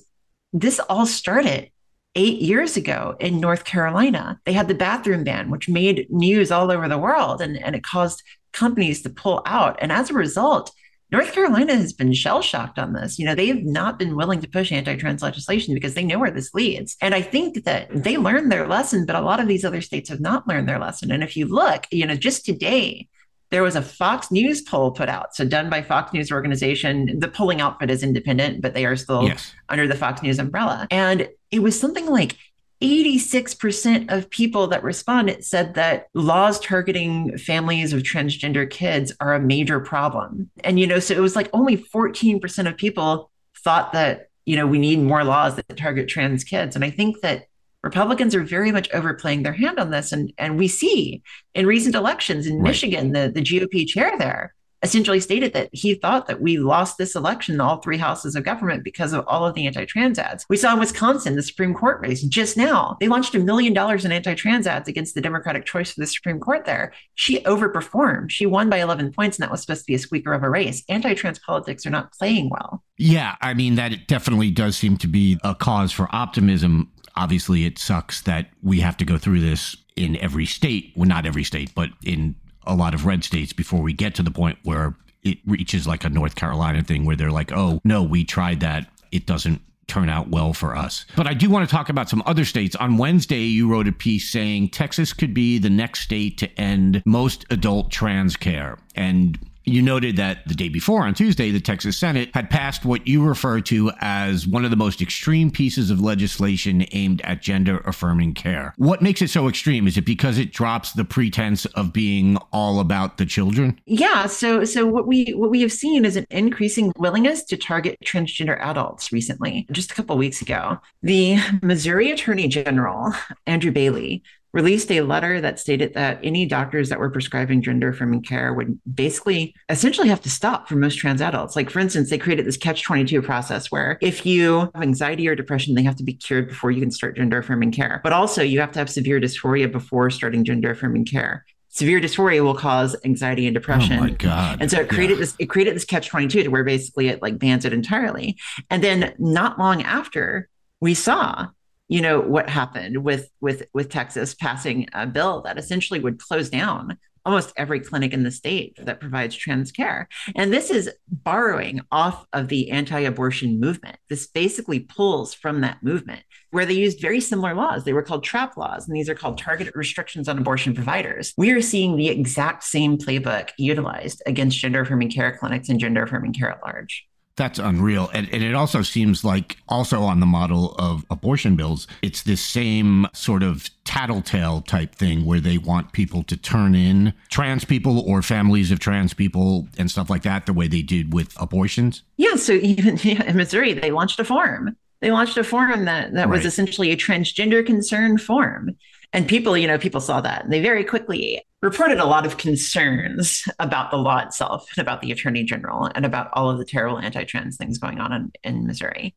this 0.53 0.80
all 0.89 1.06
started 1.06 1.71
eight 2.16 2.42
years 2.42 2.78
ago 2.78 3.16
in 3.19 3.40
North 3.40 3.63
Carolina. 3.63 4.40
They 4.46 4.54
had 4.54 4.68
the 4.68 4.74
bathroom 4.74 5.24
ban, 5.24 5.50
which 5.50 5.69
made 5.69 6.08
news 6.10 6.52
all 6.52 6.72
over 6.72 6.88
the 6.88 6.98
world 6.98 7.42
and, 7.42 7.58
and 7.58 7.75
it 7.75 7.84
caused 7.84 8.24
companies 8.52 9.02
to 9.04 9.10
pull 9.10 9.42
out. 9.46 9.78
And 9.81 9.92
as 9.92 10.10
a 10.10 10.13
result, 10.13 10.72
North 11.12 11.34
Carolina 11.34 11.75
has 11.75 11.92
been 11.92 12.13
shell 12.13 12.42
shocked 12.42 12.80
on 12.80 12.94
this. 12.94 13.19
You 13.19 13.25
know, 13.25 13.36
they 13.36 13.48
have 13.48 13.63
not 13.63 14.00
been 14.00 14.16
willing 14.16 14.40
to 14.42 14.50
push 14.50 14.72
anti 14.72 14.96
trans 14.96 15.22
legislation 15.22 15.74
because 15.74 15.94
they 15.94 16.06
know 16.06 16.19
where 16.19 16.31
this 16.31 16.54
leads. 16.54 16.96
And 17.02 17.13
I 17.13 17.22
think 17.22 17.66
that 17.66 17.90
they 17.94 18.18
learned 18.18 18.52
their 18.52 18.68
lesson, 18.68 19.06
but 19.06 19.18
a 19.18 19.22
lot 19.22 19.42
of 19.42 19.48
these 19.48 19.66
other 19.66 19.81
states 19.81 20.10
have 20.10 20.22
not 20.22 20.48
learned 20.48 20.69
their 20.69 20.80
lesson. 20.80 21.12
And 21.12 21.22
if 21.22 21.36
you 21.36 21.48
look, 21.48 21.86
you 21.92 22.06
know, 22.06 22.16
just 22.16 22.46
today, 22.46 23.10
there 23.51 23.63
was 23.63 23.75
a 23.75 23.81
Fox 23.81 24.31
News 24.31 24.62
poll 24.62 24.92
put 24.92 25.09
out, 25.09 25.36
so 25.36 25.45
done 25.45 25.69
by 25.69 25.81
Fox 25.81 26.13
News 26.13 26.31
organization. 26.31 27.19
The 27.19 27.27
polling 27.27 27.62
outfit 27.62 27.92
is 27.92 28.01
independent, 28.01 28.62
but 28.62 28.74
they 28.74 28.86
are 28.86 28.95
still 28.95 29.27
yes. 29.27 29.53
under 29.69 29.88
the 29.88 29.95
Fox 29.95 30.24
News 30.24 30.39
umbrella. 30.39 30.88
And 30.89 31.30
it 31.51 31.59
was 31.59 31.77
something 31.77 32.07
like 32.07 32.38
86% 32.81 34.12
of 34.12 34.29
people 34.29 34.67
that 34.67 34.84
responded 34.84 35.43
said 35.46 35.75
that 35.75 36.08
laws 36.13 36.60
targeting 36.60 37.38
families 37.38 37.93
of 37.93 38.01
transgender 38.03 38.67
kids 38.67 39.13
are 39.20 39.36
a 39.36 39.39
major 39.39 39.79
problem. 39.79 40.50
And, 40.63 40.79
you 40.79 40.88
know, 40.88 41.00
so 41.00 41.13
it 41.13 41.20
was 41.20 41.36
like 41.36 41.50
only 41.53 41.77
14% 41.77 42.67
of 42.67 42.77
people 42.77 43.29
thought 43.58 43.93
that, 43.93 44.29
you 44.46 44.55
know, 44.55 44.65
we 44.65 44.79
need 44.79 45.00
more 45.00 45.24
laws 45.24 45.58
that 45.58 45.77
target 45.77 46.08
trans 46.08 46.43
kids. 46.43 46.75
And 46.75 46.84
I 46.84 46.89
think 46.89 47.22
that 47.22 47.46
Republicans 47.84 48.36
are 48.36 48.44
very 48.44 48.72
much 48.72 48.90
overplaying 48.92 49.44
their 49.44 49.54
hand 49.54 49.80
on 49.80 49.92
this. 49.92 50.12
And, 50.12 50.32
and 50.38 50.58
we 50.58 50.68
see 50.68 51.22
in 51.54 51.66
recent 51.66 51.96
elections 51.96 52.48
in 52.48 52.58
right. 52.58 52.64
Michigan, 52.64 53.12
the, 53.12 53.32
the 53.34 53.42
GOP 53.42 53.88
chair 53.88 54.18
there 54.18 54.54
essentially 54.84 55.20
stated 55.20 55.54
that 55.54 55.70
he 55.72 55.94
thought 55.94 56.28
that 56.28 56.42
we 56.42 56.58
lost 56.58 56.98
this 56.98 57.16
election 57.16 57.54
in 57.54 57.62
all 57.62 57.78
three 57.78 57.98
houses 57.98 58.36
of 58.36 58.44
government 58.44 58.84
because 58.84 59.14
of 59.14 59.24
all 59.28 59.46
of 59.46 59.54
the 59.54 59.68
anti-trans 59.68 60.18
ads. 60.18 60.46
We 60.50 60.58
saw 60.58 60.74
in 60.74 60.80
Wisconsin, 60.80 61.36
the 61.36 61.44
Supreme 61.44 61.74
Court 61.74 62.02
race 62.02 62.24
just 62.24 62.58
now, 62.58 62.98
they 63.00 63.08
launched 63.08 63.36
a 63.36 63.40
million 63.40 63.74
dollars 63.74 64.06
in 64.06 64.12
anti-trans 64.12 64.66
ads 64.66 64.90
against 64.90 65.14
the 65.14 65.22
Democratic 65.22 65.66
choice 65.66 65.92
for 65.92 66.02
the 66.02 66.08
Supreme 66.08 66.40
Court 66.40 66.66
there. 66.66 66.94
She 67.16 67.42
overperformed. 67.42 68.32
She 68.32 68.46
won 68.46 68.70
by 68.70 68.78
11 68.78 69.14
points, 69.14 69.38
and 69.38 69.44
that 69.44 69.52
was 69.52 69.62
supposed 69.62 69.82
to 69.82 69.88
be 69.88 69.96
a 69.96 70.00
squeaker 70.00 70.34
of 70.34 70.44
a 70.44 70.50
race. 70.50 70.84
Anti-trans 70.90 71.40
politics 71.40 71.86
are 71.86 71.92
not 71.92 72.12
playing 72.14 72.50
well. 72.50 72.84
Yeah, 72.98 73.36
I 73.42 73.54
mean, 73.54 73.76
that 73.76 74.08
definitely 74.08 74.52
does 74.52 74.76
seem 74.76 74.98
to 74.98 75.08
be 75.08 75.40
a 75.44 75.54
cause 75.54 75.92
for 75.92 76.08
optimism 76.12 76.92
obviously 77.15 77.65
it 77.65 77.77
sucks 77.77 78.22
that 78.22 78.50
we 78.63 78.80
have 78.80 78.98
to 78.98 79.06
go 79.06 79.18
through 79.18 79.39
this 79.39 79.75
in 79.96 80.15
every 80.18 80.46
state 80.46 80.94
well 80.96 81.08
not 81.08 81.25
every 81.25 81.44
state 81.44 81.74
but 81.75 81.89
in 82.03 82.36
a 82.65 82.75
lot 82.75 82.94
of 82.94 83.06
red 83.06 83.24
states 83.24 83.53
before 83.53 83.82
we 83.82 83.94
get 83.94 84.15
to 84.15 84.24
the 84.24 84.32
point 84.32 84.58
where 84.63 84.96
it 85.24 85.38
reaches 85.46 85.88
like 85.88 86.03
a 86.03 86.10
North 86.10 86.36
Carolina 86.36 86.84
thing 86.84 87.06
where 87.06 87.15
they're 87.15 87.32
like, 87.32 87.51
oh, 87.51 87.80
no, 87.84 88.03
we 88.03 88.24
tried 88.24 88.60
that. 88.62 88.88
It 89.12 89.25
doesn't 89.25 89.62
turn 89.88 90.10
out 90.10 90.30
well 90.30 90.53
for 90.53 90.75
us. 90.75 91.06
But 91.15 91.27
I 91.27 91.34
do 91.34 91.50
want 91.50 91.68
to 91.68 91.75
talk 91.75 91.89
about 91.89 92.10
some 92.10 92.24
other 92.25 92.46
states. 92.46 92.75
On 92.77 92.98
Wednesday, 92.98 93.41
you 93.41 93.70
wrote 93.70 93.88
a 93.88 93.91
piece 93.91 94.32
saying 94.32 94.70
Texas 94.70 95.12
could 95.12 95.34
be 95.34 95.58
the 95.58 95.70
next 95.70 96.01
state 96.01 96.38
to 96.39 96.60
end 96.60 97.03
most 97.06 97.46
adult 97.50 97.91
trans 97.91 98.38
care. 98.38 98.77
And 98.96 99.38
You 99.63 99.82
noted 99.82 100.15
that 100.15 100.48
the 100.48 100.56
day 100.56 100.70
before, 100.70 101.03
on 101.03 101.13
Tuesday, 101.13 101.51
the 101.51 101.60
Texas 101.60 101.98
Senate 101.98 102.32
had 102.34 102.50
passed 102.50 102.86
what 102.86 103.08
you 103.08 103.24
refer 103.24 103.62
to 103.62 103.91
as 104.00 104.48
one 104.48 104.65
of 104.65 104.72
the 104.72 104.77
most 104.77 105.01
extreme 105.01 105.51
pieces 105.51 105.91
of 105.91 106.01
legislation 106.01 106.86
aimed 106.91 107.22
at 107.22 107.41
gender 107.41 107.77
affirming 107.80 108.34
care. 108.34 108.74
What 108.77 109.01
makes 109.01 109.22
it 109.22 109.30
so 109.30 109.48
extreme? 109.48 109.88
Is 109.88 109.98
it 109.98 110.06
because 110.06 110.38
it 110.38 110.51
drops 110.51 110.94
the 110.94 111.06
pretense 111.06 111.65
of 111.65 111.94
being 111.94 112.38
all 112.51 112.80
about 112.80 113.18
the 113.18 113.25
children? 113.25 113.80
Yeah. 113.86 114.25
So, 114.25 114.63
so 114.63 114.86
what 114.86 115.08
we 115.08 115.34
what 115.36 115.51
we 115.51 115.62
have 115.62 115.72
seen 115.72 116.06
is 116.06 116.15
an 116.15 116.25
increasing 116.30 116.91
willingness 116.98 117.44
to 117.46 117.58
target 117.58 117.98
transgender 118.03 118.60
adults. 118.62 119.12
Recently, 119.12 119.68
just 119.72 119.91
a 119.91 119.96
couple 119.96 120.18
weeks 120.18 120.41
ago, 120.41 120.80
the 121.03 121.38
Missouri 121.62 122.12
Attorney 122.12 122.48
General 122.48 123.13
Andrew 123.46 123.72
Bailey 123.72 124.24
released 124.53 124.91
a 124.91 125.01
letter 125.01 125.39
that 125.41 125.60
stated 125.60 125.93
that 125.93 126.20
any 126.24 126.46
doctors 126.46 126.89
that 126.89 127.00
were 127.00 127.10
prescribing 127.10 127.62
gender 127.62 127.89
affirming 127.89 128.22
care 128.22 128.53
would 128.53 128.79
basically 128.93 129.55
essentially 129.70 130.10
have 130.10 130.22
to 130.22 130.29
stop 130.29 130.67
for 130.67 130.75
most 130.75 130.96
trans 130.96 131.22
adults. 131.22 131.55
Like, 131.55 131.70
for 131.70 131.79
instance, 131.79 132.10
they 132.10 132.17
created 132.17 132.46
this 132.46 132.58
catch 132.58 132.84
22 132.84 133.22
process 133.22 133.72
where 133.72 133.98
if 134.01 134.25
you 134.25 134.72
have 134.74 134.81
anxiety 134.81 135.27
or 135.27 135.36
depression, 135.36 135.75
they 135.75 135.84
have 135.84 135.96
to 135.98 136.03
be 136.03 136.13
cured 136.13 136.50
before 136.50 136.72
you 136.72 136.81
can 136.81 136.91
start 136.91 137.15
gender 137.15 137.39
affirming 137.39 137.72
care. 137.72 138.01
But 138.03 138.13
also, 138.13 138.41
you 138.41 138.60
have 138.60 138.72
to 138.74 138.79
have 138.79 138.89
severe 138.89 139.20
dysphoria 139.20 139.72
before 139.72 140.10
starting 140.10 140.43
gender 140.43 140.72
affirming 140.72 141.05
care 141.05 141.46
severe 141.74 142.01
dysphoria 142.01 142.43
will 142.43 142.53
cause 142.53 142.96
anxiety 143.05 143.48
and 143.48 143.53
depression. 143.53 143.98
Oh 143.98 144.01
my 144.01 144.10
god! 144.10 144.58
And 144.62 144.70
so 144.70 144.81
it 144.81 144.89
created 144.89 145.13
yeah. 145.13 145.22
this. 145.22 145.36
It 145.39 145.46
created 145.46 145.75
this 145.75 145.86
catch 145.86 146.10
twenty 146.10 146.27
two 146.27 146.43
to 146.43 146.50
where 146.50 146.63
basically 146.63 147.08
it 147.08 147.22
like 147.22 147.39
bans 147.39 147.65
it 147.65 147.74
entirely. 147.74 148.38
And 148.70 148.84
then 148.84 149.13
not 149.17 149.58
long 149.58 149.81
after, 149.81 150.50
we 150.79 150.93
saw 150.93 151.48
you 151.91 152.00
know 152.00 152.21
what 152.21 152.50
happened 152.50 153.03
with 153.03 153.29
with 153.41 153.63
with 153.74 153.89
Texas 153.89 154.33
passing 154.33 154.88
a 154.93 155.05
bill 155.05 155.41
that 155.41 155.57
essentially 155.57 156.00
would 156.00 156.19
close 156.19 156.50
down 156.50 156.98
almost 157.25 157.53
every 157.57 157.81
clinic 157.81 158.13
in 158.13 158.24
the 158.24 158.31
state 158.31 158.79
that 158.83 159.00
provides 159.00 159.36
trans 159.36 159.71
care. 159.71 160.07
And 160.36 160.51
this 160.51 160.71
is 160.71 160.89
borrowing 161.07 161.81
off 161.91 162.25
of 162.33 162.48
the 162.48 162.71
anti-abortion 162.71 163.60
movement. 163.60 163.98
This 164.10 164.25
basically 164.25 164.79
pulls 164.79 165.33
from 165.33 165.62
that 165.62 165.83
movement 165.83 166.24
where 166.50 166.65
they 166.65 166.74
used 166.74 167.01
very 167.01 167.19
similar 167.19 167.53
laws. 167.53 167.83
They 167.83 167.93
were 167.93 168.01
called 168.01 168.24
trap 168.24 168.57
laws, 168.57 168.88
and 168.88 168.95
these 168.95 169.10
are 169.10 169.13
called 169.13 169.38
targeted 169.38 169.75
restrictions 169.75 170.27
on 170.27 170.38
abortion 170.38 170.74
providers. 170.74 171.33
We 171.38 171.51
are 171.51 171.62
seeing 171.62 171.95
the 171.95 172.07
exact 172.07 172.63
same 172.63 172.98
playbook 172.98 173.50
utilized 173.57 174.24
against 174.25 174.57
gender 174.57 174.81
affirming 174.81 175.12
care 175.12 175.38
clinics 175.38 175.69
and 175.69 175.79
gender 175.79 176.03
affirming 176.03 176.33
care 176.33 176.50
at 176.50 176.63
large. 176.63 177.05
That's 177.36 177.60
unreal. 177.60 178.10
And, 178.14 178.30
and 178.32 178.44
it 178.44 178.54
also 178.54 178.82
seems 178.82 179.24
like, 179.24 179.58
also 179.68 180.02
on 180.02 180.20
the 180.20 180.26
model 180.26 180.76
of 180.78 181.06
abortion 181.10 181.56
bills, 181.56 181.88
it's 182.02 182.24
this 182.24 182.42
same 182.42 183.08
sort 183.14 183.44
of 183.44 183.70
tattletale 183.86 184.62
type 184.62 184.96
thing 184.96 185.26
where 185.26 185.40
they 185.40 185.58
want 185.58 185.92
people 185.92 186.24
to 186.24 186.38
turn 186.38 186.76
in 186.76 187.14
trans 187.30 187.66
people 187.66 188.00
or 188.02 188.22
families 188.22 188.72
of 188.72 188.80
trans 188.80 189.14
people 189.14 189.68
and 189.78 189.90
stuff 189.90 190.10
like 190.10 190.24
that, 190.24 190.46
the 190.46 190.54
way 190.54 190.68
they 190.68 190.82
did 190.82 191.14
with 191.14 191.34
abortions. 191.40 192.04
Yeah. 192.18 192.36
So 192.36 192.54
even 192.54 192.98
in 193.08 193.38
Missouri, 193.38 193.74
they 193.74 193.92
launched 193.92 194.20
a 194.20 194.26
form. 194.26 194.76
They 195.00 195.12
launched 195.12 195.38
a 195.38 195.44
form 195.44 195.86
that, 195.86 196.14
that 196.14 196.28
right. 196.28 196.30
was 196.30 196.46
essentially 196.46 196.92
a 196.92 196.98
transgender 196.98 197.66
concern 197.66 198.18
form. 198.18 198.78
And 199.13 199.27
people, 199.27 199.58
you 199.58 199.68
know, 199.68 199.77
people 199.77 200.00
saw 200.00 200.22
that 200.22 200.44
and 200.44 200.53
they 200.53 200.62
very 200.62 200.84
quickly 200.84 201.44
reported 201.62 202.00
a 202.00 202.06
lot 202.06 202.25
of 202.25 202.38
concerns 202.38 203.44
about 203.60 203.91
the 203.91 203.98
law 203.98 204.20
itself 204.20 204.68
and 204.75 204.82
about 204.82 205.01
the 205.01 205.12
attorney 205.12 205.44
general 205.44 205.89
and 205.94 206.06
about 206.06 206.30
all 206.34 206.50
of 206.50 206.58
the 206.58 206.65
terrible 206.65 206.98
anti-trans 206.98 207.58
things 207.58 207.77
going 207.77 208.00
on 208.00 208.13
in, 208.13 208.32
in 208.44 208.65
Missouri. 208.65 209.15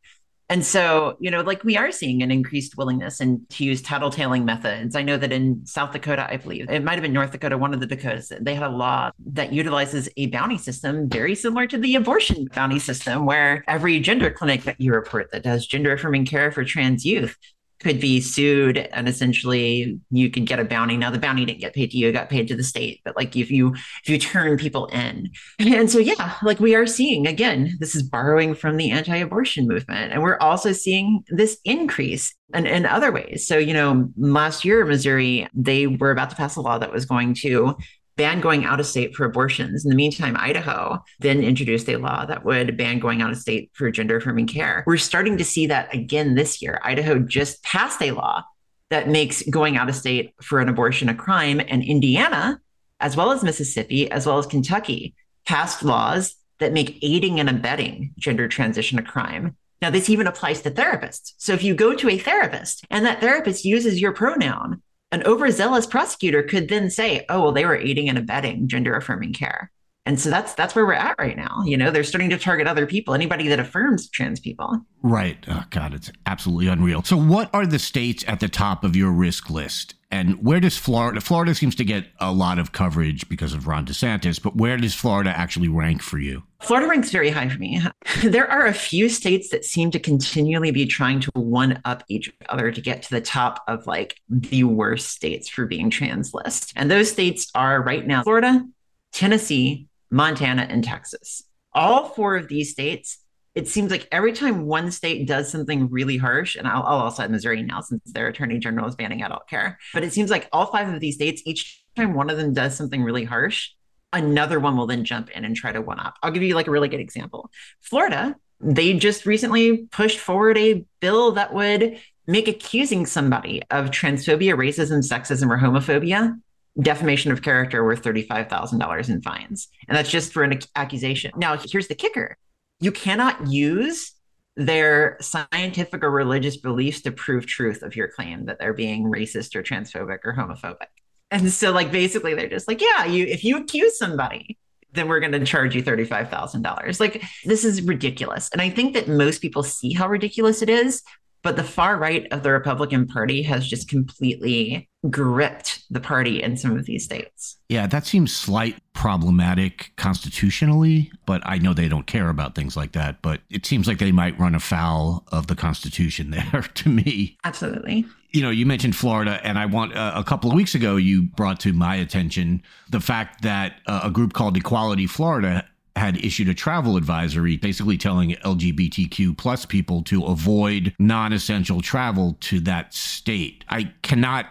And 0.50 0.62
so, 0.62 1.16
you 1.20 1.30
know, 1.30 1.40
like 1.40 1.64
we 1.64 1.78
are 1.78 1.90
seeing 1.90 2.22
an 2.22 2.30
increased 2.30 2.76
willingness 2.76 3.18
and 3.18 3.48
to 3.50 3.64
use 3.64 3.80
tattletaling 3.80 4.44
methods. 4.44 4.94
I 4.94 5.02
know 5.02 5.16
that 5.16 5.32
in 5.32 5.64
South 5.64 5.92
Dakota, 5.92 6.30
I 6.30 6.36
believe 6.36 6.68
it 6.68 6.84
might 6.84 6.94
have 6.94 7.02
been 7.02 7.14
North 7.14 7.32
Dakota, 7.32 7.56
one 7.56 7.72
of 7.72 7.80
the 7.80 7.86
Dakotas, 7.86 8.30
they 8.40 8.54
had 8.54 8.62
a 8.62 8.68
law 8.68 9.10
that 9.24 9.54
utilizes 9.54 10.08
a 10.18 10.26
bounty 10.26 10.58
system 10.58 11.08
very 11.08 11.34
similar 11.34 11.66
to 11.68 11.78
the 11.78 11.94
abortion 11.94 12.46
bounty 12.54 12.78
system, 12.78 13.24
where 13.24 13.64
every 13.66 14.00
gender 14.00 14.30
clinic 14.30 14.64
that 14.64 14.78
you 14.78 14.92
report 14.92 15.30
that 15.32 15.44
does 15.44 15.66
gender 15.66 15.94
affirming 15.94 16.26
care 16.26 16.52
for 16.52 16.62
trans 16.62 17.06
youth 17.06 17.38
could 17.84 18.00
be 18.00 18.20
sued 18.20 18.78
and 18.78 19.08
essentially 19.08 20.00
you 20.10 20.30
could 20.30 20.46
get 20.46 20.58
a 20.58 20.64
bounty. 20.64 20.96
Now 20.96 21.10
the 21.10 21.18
bounty 21.18 21.44
didn't 21.44 21.60
get 21.60 21.74
paid 21.74 21.90
to 21.90 21.96
you, 21.96 22.08
it 22.08 22.12
got 22.12 22.30
paid 22.30 22.48
to 22.48 22.56
the 22.56 22.64
state. 22.64 23.00
But 23.04 23.14
like 23.16 23.36
if 23.36 23.50
you 23.50 23.74
if 23.74 24.08
you 24.08 24.18
turn 24.18 24.56
people 24.56 24.86
in. 24.86 25.30
And 25.58 25.90
so 25.90 25.98
yeah, 25.98 26.34
like 26.42 26.58
we 26.58 26.74
are 26.74 26.86
seeing 26.86 27.26
again, 27.26 27.76
this 27.78 27.94
is 27.94 28.02
borrowing 28.02 28.54
from 28.54 28.76
the 28.76 28.90
anti-abortion 28.90 29.68
movement. 29.68 30.12
And 30.12 30.22
we're 30.22 30.38
also 30.38 30.72
seeing 30.72 31.22
this 31.28 31.58
increase 31.64 32.34
in, 32.54 32.66
in 32.66 32.86
other 32.86 33.12
ways. 33.12 33.46
So, 33.46 33.58
you 33.58 33.74
know, 33.74 34.08
last 34.16 34.64
year, 34.64 34.84
Missouri, 34.84 35.46
they 35.54 35.86
were 35.86 36.10
about 36.10 36.30
to 36.30 36.36
pass 36.36 36.56
a 36.56 36.60
law 36.60 36.78
that 36.78 36.92
was 36.92 37.04
going 37.04 37.34
to 37.34 37.76
ban 38.16 38.40
going 38.40 38.64
out 38.64 38.80
of 38.80 38.86
state 38.86 39.14
for 39.14 39.24
abortions. 39.24 39.84
In 39.84 39.90
the 39.90 39.96
meantime, 39.96 40.36
Idaho 40.38 41.02
then 41.20 41.42
introduced 41.42 41.88
a 41.88 41.96
law 41.96 42.24
that 42.26 42.44
would 42.44 42.76
ban 42.76 42.98
going 42.98 43.22
out 43.22 43.30
of 43.30 43.38
state 43.38 43.70
for 43.74 43.90
gender 43.90 44.16
affirming 44.16 44.46
care. 44.46 44.84
We're 44.86 44.96
starting 44.96 45.38
to 45.38 45.44
see 45.44 45.66
that 45.66 45.92
again 45.94 46.34
this 46.34 46.62
year. 46.62 46.80
Idaho 46.82 47.18
just 47.18 47.62
passed 47.62 48.00
a 48.02 48.12
law 48.12 48.44
that 48.90 49.08
makes 49.08 49.42
going 49.42 49.76
out 49.76 49.88
of 49.88 49.96
state 49.96 50.34
for 50.42 50.60
an 50.60 50.68
abortion 50.68 51.08
a 51.08 51.14
crime. 51.14 51.60
And 51.66 51.82
Indiana, 51.82 52.60
as 53.00 53.16
well 53.16 53.32
as 53.32 53.42
Mississippi, 53.42 54.10
as 54.10 54.26
well 54.26 54.38
as 54.38 54.46
Kentucky, 54.46 55.14
passed 55.46 55.82
laws 55.82 56.36
that 56.60 56.72
make 56.72 56.98
aiding 57.02 57.40
and 57.40 57.50
abetting 57.50 58.12
gender 58.16 58.46
transition 58.46 58.98
a 58.98 59.02
crime. 59.02 59.56
Now, 59.82 59.90
this 59.90 60.08
even 60.08 60.26
applies 60.26 60.62
to 60.62 60.70
therapists. 60.70 61.32
So 61.36 61.52
if 61.52 61.62
you 61.62 61.74
go 61.74 61.94
to 61.94 62.08
a 62.08 62.18
therapist 62.18 62.86
and 62.90 63.04
that 63.04 63.20
therapist 63.20 63.64
uses 63.64 64.00
your 64.00 64.12
pronoun, 64.12 64.82
an 65.14 65.22
overzealous 65.26 65.86
prosecutor 65.86 66.42
could 66.42 66.68
then 66.68 66.90
say, 66.90 67.24
oh, 67.28 67.40
well, 67.40 67.52
they 67.52 67.64
were 67.64 67.76
aiding 67.76 68.08
and 68.08 68.18
abetting 68.18 68.66
gender 68.66 68.96
affirming 68.96 69.32
care. 69.32 69.70
And 70.06 70.20
so 70.20 70.28
that's 70.28 70.54
that's 70.54 70.74
where 70.74 70.84
we're 70.84 70.92
at 70.92 71.14
right 71.18 71.36
now. 71.36 71.62
You 71.64 71.78
know, 71.78 71.90
they're 71.90 72.04
starting 72.04 72.28
to 72.30 72.36
target 72.36 72.66
other 72.66 72.84
people, 72.84 73.14
anybody 73.14 73.48
that 73.48 73.60
affirms 73.60 74.10
trans 74.10 74.38
people. 74.38 74.84
Right. 75.02 75.38
Oh 75.48 75.62
God, 75.70 75.94
it's 75.94 76.10
absolutely 76.26 76.66
unreal. 76.66 77.02
So 77.04 77.16
what 77.16 77.48
are 77.54 77.64
the 77.64 77.78
states 77.78 78.24
at 78.26 78.40
the 78.40 78.48
top 78.48 78.84
of 78.84 78.96
your 78.96 79.10
risk 79.12 79.48
list? 79.48 79.94
And 80.14 80.44
where 80.44 80.60
does 80.60 80.78
Florida 80.78 81.20
Florida 81.20 81.56
seems 81.56 81.74
to 81.74 81.84
get 81.84 82.06
a 82.20 82.32
lot 82.32 82.60
of 82.60 82.70
coverage 82.70 83.28
because 83.28 83.52
of 83.52 83.66
Ron 83.66 83.84
DeSantis, 83.84 84.40
but 84.40 84.54
where 84.54 84.76
does 84.76 84.94
Florida 84.94 85.30
actually 85.30 85.66
rank 85.66 86.02
for 86.02 86.20
you? 86.20 86.44
Florida 86.62 86.88
ranks 86.88 87.10
very 87.10 87.30
high 87.30 87.48
for 87.48 87.58
me. 87.58 87.82
There 88.22 88.48
are 88.48 88.64
a 88.64 88.72
few 88.72 89.08
states 89.08 89.48
that 89.48 89.64
seem 89.64 89.90
to 89.90 89.98
continually 89.98 90.70
be 90.70 90.86
trying 90.86 91.18
to 91.18 91.32
one 91.34 91.80
up 91.84 92.04
each 92.08 92.32
other 92.48 92.70
to 92.70 92.80
get 92.80 93.02
to 93.02 93.10
the 93.10 93.20
top 93.20 93.64
of 93.66 93.88
like 93.88 94.20
the 94.28 94.62
worst 94.62 95.08
states 95.08 95.48
for 95.48 95.66
being 95.66 95.90
trans 95.90 96.32
list. 96.32 96.72
And 96.76 96.88
those 96.88 97.10
states 97.10 97.50
are 97.56 97.82
right 97.82 98.06
now 98.06 98.22
Florida, 98.22 98.64
Tennessee, 99.12 99.88
Montana, 100.12 100.68
and 100.70 100.84
Texas. 100.84 101.42
All 101.72 102.10
four 102.10 102.36
of 102.36 102.46
these 102.46 102.70
states, 102.70 103.18
it 103.54 103.68
seems 103.68 103.90
like 103.90 104.08
every 104.10 104.32
time 104.32 104.66
one 104.66 104.90
state 104.90 105.28
does 105.28 105.50
something 105.50 105.88
really 105.90 106.16
harsh, 106.16 106.56
and 106.56 106.66
I'll, 106.66 106.82
I'll 106.82 106.98
also 106.98 107.22
add 107.22 107.30
Missouri 107.30 107.62
now 107.62 107.80
since 107.80 108.02
their 108.12 108.26
attorney 108.26 108.58
general 108.58 108.88
is 108.88 108.96
banning 108.96 109.22
adult 109.22 109.48
care, 109.48 109.78
but 109.92 110.02
it 110.02 110.12
seems 110.12 110.30
like 110.30 110.48
all 110.52 110.66
five 110.66 110.92
of 110.92 111.00
these 111.00 111.14
states, 111.14 111.42
each 111.46 111.82
time 111.96 112.14
one 112.14 112.30
of 112.30 112.36
them 112.36 112.52
does 112.52 112.76
something 112.76 113.02
really 113.02 113.24
harsh, 113.24 113.70
another 114.12 114.58
one 114.58 114.76
will 114.76 114.86
then 114.86 115.04
jump 115.04 115.30
in 115.30 115.44
and 115.44 115.54
try 115.54 115.70
to 115.72 115.80
one 115.80 116.00
up. 116.00 116.14
I'll 116.22 116.32
give 116.32 116.42
you 116.42 116.54
like 116.54 116.66
a 116.66 116.70
really 116.70 116.88
good 116.88 117.00
example. 117.00 117.50
Florida, 117.80 118.34
they 118.60 118.94
just 118.94 119.26
recently 119.26 119.86
pushed 119.90 120.18
forward 120.18 120.58
a 120.58 120.84
bill 121.00 121.32
that 121.32 121.54
would 121.54 121.98
make 122.26 122.48
accusing 122.48 123.06
somebody 123.06 123.62
of 123.70 123.90
transphobia, 123.90 124.54
racism, 124.54 125.06
sexism, 125.06 125.50
or 125.50 125.58
homophobia 125.58 126.34
defamation 126.80 127.30
of 127.30 127.42
character 127.42 127.84
worth 127.84 128.02
$35,000 128.02 129.08
in 129.08 129.22
fines. 129.22 129.68
And 129.86 129.96
that's 129.96 130.10
just 130.10 130.32
for 130.32 130.42
an 130.42 130.58
accusation. 130.74 131.30
Now, 131.36 131.56
here's 131.56 131.86
the 131.86 131.94
kicker 131.94 132.36
you 132.80 132.92
cannot 132.92 133.46
use 133.48 134.12
their 134.56 135.16
scientific 135.20 136.04
or 136.04 136.10
religious 136.10 136.56
beliefs 136.56 137.02
to 137.02 137.10
prove 137.10 137.46
truth 137.46 137.82
of 137.82 137.96
your 137.96 138.08
claim 138.08 138.46
that 138.46 138.58
they're 138.58 138.74
being 138.74 139.04
racist 139.04 139.56
or 139.56 139.62
transphobic 139.62 140.18
or 140.24 140.32
homophobic. 140.32 140.86
And 141.30 141.50
so 141.50 141.72
like 141.72 141.90
basically 141.90 142.34
they're 142.34 142.48
just 142.48 142.68
like, 142.68 142.80
yeah, 142.80 143.04
you 143.06 143.26
if 143.26 143.42
you 143.42 143.56
accuse 143.56 143.98
somebody, 143.98 144.56
then 144.92 145.08
we're 145.08 145.18
going 145.18 145.32
to 145.32 145.44
charge 145.44 145.74
you 145.74 145.82
$35,000. 145.82 147.00
Like 147.00 147.22
this 147.44 147.64
is 147.64 147.82
ridiculous. 147.82 148.48
And 148.52 148.62
I 148.62 148.70
think 148.70 148.94
that 148.94 149.08
most 149.08 149.42
people 149.42 149.64
see 149.64 149.92
how 149.92 150.08
ridiculous 150.08 150.62
it 150.62 150.70
is, 150.70 151.02
but 151.44 151.56
the 151.56 151.62
far 151.62 151.98
right 151.98 152.26
of 152.32 152.42
the 152.42 152.50
Republican 152.50 153.06
Party 153.06 153.42
has 153.42 153.68
just 153.68 153.86
completely 153.88 154.88
gripped 155.10 155.84
the 155.90 156.00
party 156.00 156.42
in 156.42 156.56
some 156.56 156.76
of 156.76 156.86
these 156.86 157.04
states. 157.04 157.58
Yeah, 157.68 157.86
that 157.86 158.06
seems 158.06 158.34
slight 158.34 158.78
problematic 158.94 159.92
constitutionally, 159.96 161.12
but 161.26 161.42
I 161.44 161.58
know 161.58 161.74
they 161.74 161.88
don't 161.88 162.06
care 162.06 162.30
about 162.30 162.54
things 162.54 162.78
like 162.78 162.92
that. 162.92 163.20
But 163.20 163.42
it 163.50 163.66
seems 163.66 163.86
like 163.86 163.98
they 163.98 164.10
might 164.10 164.40
run 164.40 164.54
afoul 164.54 165.24
of 165.30 165.46
the 165.46 165.54
Constitution 165.54 166.30
there 166.52 166.62
to 166.62 166.88
me. 166.88 167.36
Absolutely. 167.44 168.06
You 168.32 168.42
know, 168.42 168.50
you 168.50 168.64
mentioned 168.64 168.96
Florida, 168.96 169.38
and 169.44 169.58
I 169.58 169.66
want 169.66 169.94
uh, 169.94 170.12
a 170.16 170.24
couple 170.24 170.50
of 170.50 170.56
weeks 170.56 170.74
ago, 170.74 170.96
you 170.96 171.22
brought 171.22 171.60
to 171.60 171.72
my 171.74 171.94
attention 171.96 172.62
the 172.88 173.00
fact 173.00 173.42
that 173.42 173.74
uh, 173.86 174.00
a 174.04 174.10
group 174.10 174.32
called 174.32 174.56
Equality 174.56 175.06
Florida 175.06 175.64
had 175.96 176.16
issued 176.24 176.48
a 176.48 176.54
travel 176.54 176.96
advisory 176.96 177.56
basically 177.56 177.96
telling 177.96 178.32
LGBTQ 178.44 179.36
plus 179.38 179.64
people 179.64 180.02
to 180.02 180.24
avoid 180.24 180.94
non-essential 180.98 181.80
travel 181.80 182.36
to 182.40 182.60
that 182.60 182.92
state. 182.92 183.64
I 183.68 183.92
cannot 184.02 184.46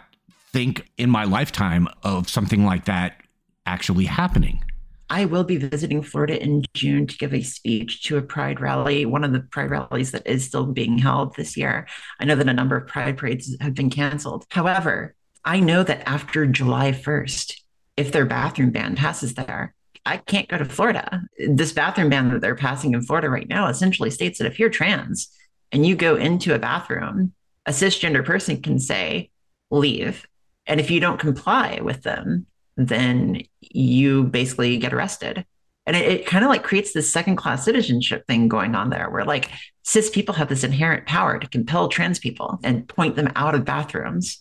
think 0.51 0.87
in 0.97 1.09
my 1.09 1.25
lifetime 1.25 1.87
of 2.03 2.29
something 2.29 2.63
like 2.63 2.85
that 2.85 3.17
actually 3.65 4.05
happening. 4.05 4.63
I 5.09 5.25
will 5.25 5.43
be 5.43 5.57
visiting 5.57 6.01
Florida 6.01 6.41
in 6.41 6.63
June 6.73 7.05
to 7.07 7.17
give 7.17 7.33
a 7.33 7.43
speech 7.43 8.03
to 8.03 8.17
a 8.17 8.21
pride 8.21 8.59
rally, 8.59 9.05
one 9.05 9.23
of 9.23 9.31
the 9.31 9.41
pride 9.41 9.69
rallies 9.69 10.11
that 10.11 10.25
is 10.25 10.45
still 10.45 10.65
being 10.65 10.97
held 10.97 11.35
this 11.35 11.57
year. 11.57 11.87
I 12.19 12.25
know 12.25 12.35
that 12.35 12.49
a 12.49 12.53
number 12.53 12.77
of 12.77 12.87
pride 12.87 13.17
parades 13.17 13.55
have 13.59 13.75
been 13.75 13.89
canceled. 13.89 14.45
However, 14.49 15.13
I 15.45 15.59
know 15.59 15.83
that 15.83 16.07
after 16.07 16.45
July 16.47 16.93
1st, 16.93 17.59
if 17.97 18.11
their 18.11 18.25
bathroom 18.25 18.71
ban 18.71 18.95
passes 18.95 19.33
there, 19.35 19.75
I 20.05 20.17
can't 20.17 20.49
go 20.49 20.57
to 20.57 20.65
Florida. 20.65 21.21
This 21.37 21.71
bathroom 21.71 22.09
ban 22.09 22.29
that 22.29 22.41
they're 22.41 22.55
passing 22.55 22.93
in 22.93 23.01
Florida 23.01 23.29
right 23.29 23.47
now 23.47 23.67
essentially 23.67 24.09
states 24.09 24.39
that 24.39 24.47
if 24.47 24.59
you're 24.59 24.69
trans 24.69 25.29
and 25.71 25.85
you 25.85 25.95
go 25.95 26.15
into 26.15 26.53
a 26.53 26.59
bathroom, 26.59 27.33
a 27.65 27.71
cisgender 27.71 28.25
person 28.25 28.61
can 28.61 28.79
say, 28.79 29.29
leave. 29.71 30.25
And 30.65 30.79
if 30.79 30.91
you 30.91 30.99
don't 30.99 31.19
comply 31.19 31.79
with 31.81 32.03
them, 32.03 32.45
then 32.75 33.43
you 33.61 34.23
basically 34.25 34.77
get 34.77 34.93
arrested. 34.93 35.45
And 35.85 35.95
it, 35.95 36.05
it 36.05 36.25
kind 36.25 36.43
of 36.43 36.49
like 36.49 36.63
creates 36.63 36.93
this 36.93 37.11
second 37.11 37.35
class 37.35 37.65
citizenship 37.65 38.25
thing 38.27 38.47
going 38.47 38.75
on 38.75 38.89
there 38.89 39.09
where 39.09 39.25
like 39.25 39.51
cis 39.83 40.09
people 40.09 40.35
have 40.35 40.49
this 40.49 40.63
inherent 40.63 41.05
power 41.05 41.39
to 41.39 41.49
compel 41.49 41.87
trans 41.89 42.19
people 42.19 42.59
and 42.63 42.87
point 42.87 43.15
them 43.15 43.31
out 43.35 43.55
of 43.55 43.65
bathrooms. 43.65 44.39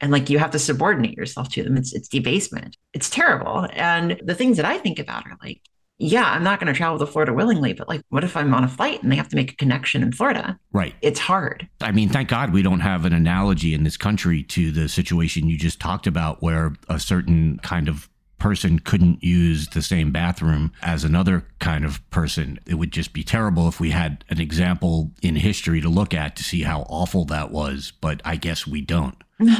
And 0.00 0.10
like 0.10 0.30
you 0.30 0.38
have 0.38 0.50
to 0.50 0.58
subordinate 0.58 1.16
yourself 1.16 1.48
to 1.50 1.62
them. 1.62 1.76
It's 1.76 1.92
it's 1.92 2.08
debasement. 2.08 2.76
It's 2.92 3.10
terrible. 3.10 3.66
And 3.72 4.20
the 4.24 4.34
things 4.34 4.56
that 4.56 4.66
I 4.66 4.78
think 4.78 4.98
about 4.98 5.26
are 5.26 5.36
like, 5.42 5.60
yeah, 5.98 6.24
I'm 6.24 6.42
not 6.42 6.58
going 6.58 6.72
to 6.72 6.76
travel 6.76 6.98
to 6.98 7.06
Florida 7.06 7.32
willingly, 7.32 7.72
but 7.72 7.88
like, 7.88 8.02
what 8.08 8.24
if 8.24 8.36
I'm 8.36 8.52
on 8.54 8.64
a 8.64 8.68
flight 8.68 9.02
and 9.02 9.12
they 9.12 9.16
have 9.16 9.28
to 9.28 9.36
make 9.36 9.52
a 9.52 9.56
connection 9.56 10.02
in 10.02 10.12
Florida? 10.12 10.58
Right. 10.72 10.94
It's 11.00 11.20
hard. 11.20 11.68
I 11.80 11.92
mean, 11.92 12.08
thank 12.08 12.28
God 12.28 12.52
we 12.52 12.62
don't 12.62 12.80
have 12.80 13.04
an 13.04 13.12
analogy 13.12 13.72
in 13.72 13.84
this 13.84 13.96
country 13.96 14.42
to 14.44 14.72
the 14.72 14.88
situation 14.88 15.48
you 15.48 15.56
just 15.56 15.80
talked 15.80 16.08
about 16.08 16.42
where 16.42 16.72
a 16.88 16.98
certain 16.98 17.58
kind 17.62 17.88
of 17.88 18.08
person 18.42 18.80
couldn't 18.80 19.22
use 19.22 19.68
the 19.68 19.82
same 19.82 20.10
bathroom 20.10 20.72
as 20.82 21.04
another 21.04 21.46
kind 21.60 21.84
of 21.84 22.10
person. 22.10 22.58
It 22.66 22.74
would 22.74 22.90
just 22.90 23.12
be 23.12 23.22
terrible 23.22 23.68
if 23.68 23.78
we 23.78 23.90
had 23.90 24.24
an 24.28 24.40
example 24.40 25.12
in 25.22 25.36
history 25.36 25.80
to 25.80 25.88
look 25.88 26.12
at 26.12 26.34
to 26.34 26.42
see 26.42 26.62
how 26.62 26.80
awful 26.88 27.24
that 27.26 27.52
was, 27.52 27.92
but 28.00 28.20
I 28.24 28.34
guess 28.34 28.66
we 28.66 28.80
don't. 28.80 29.14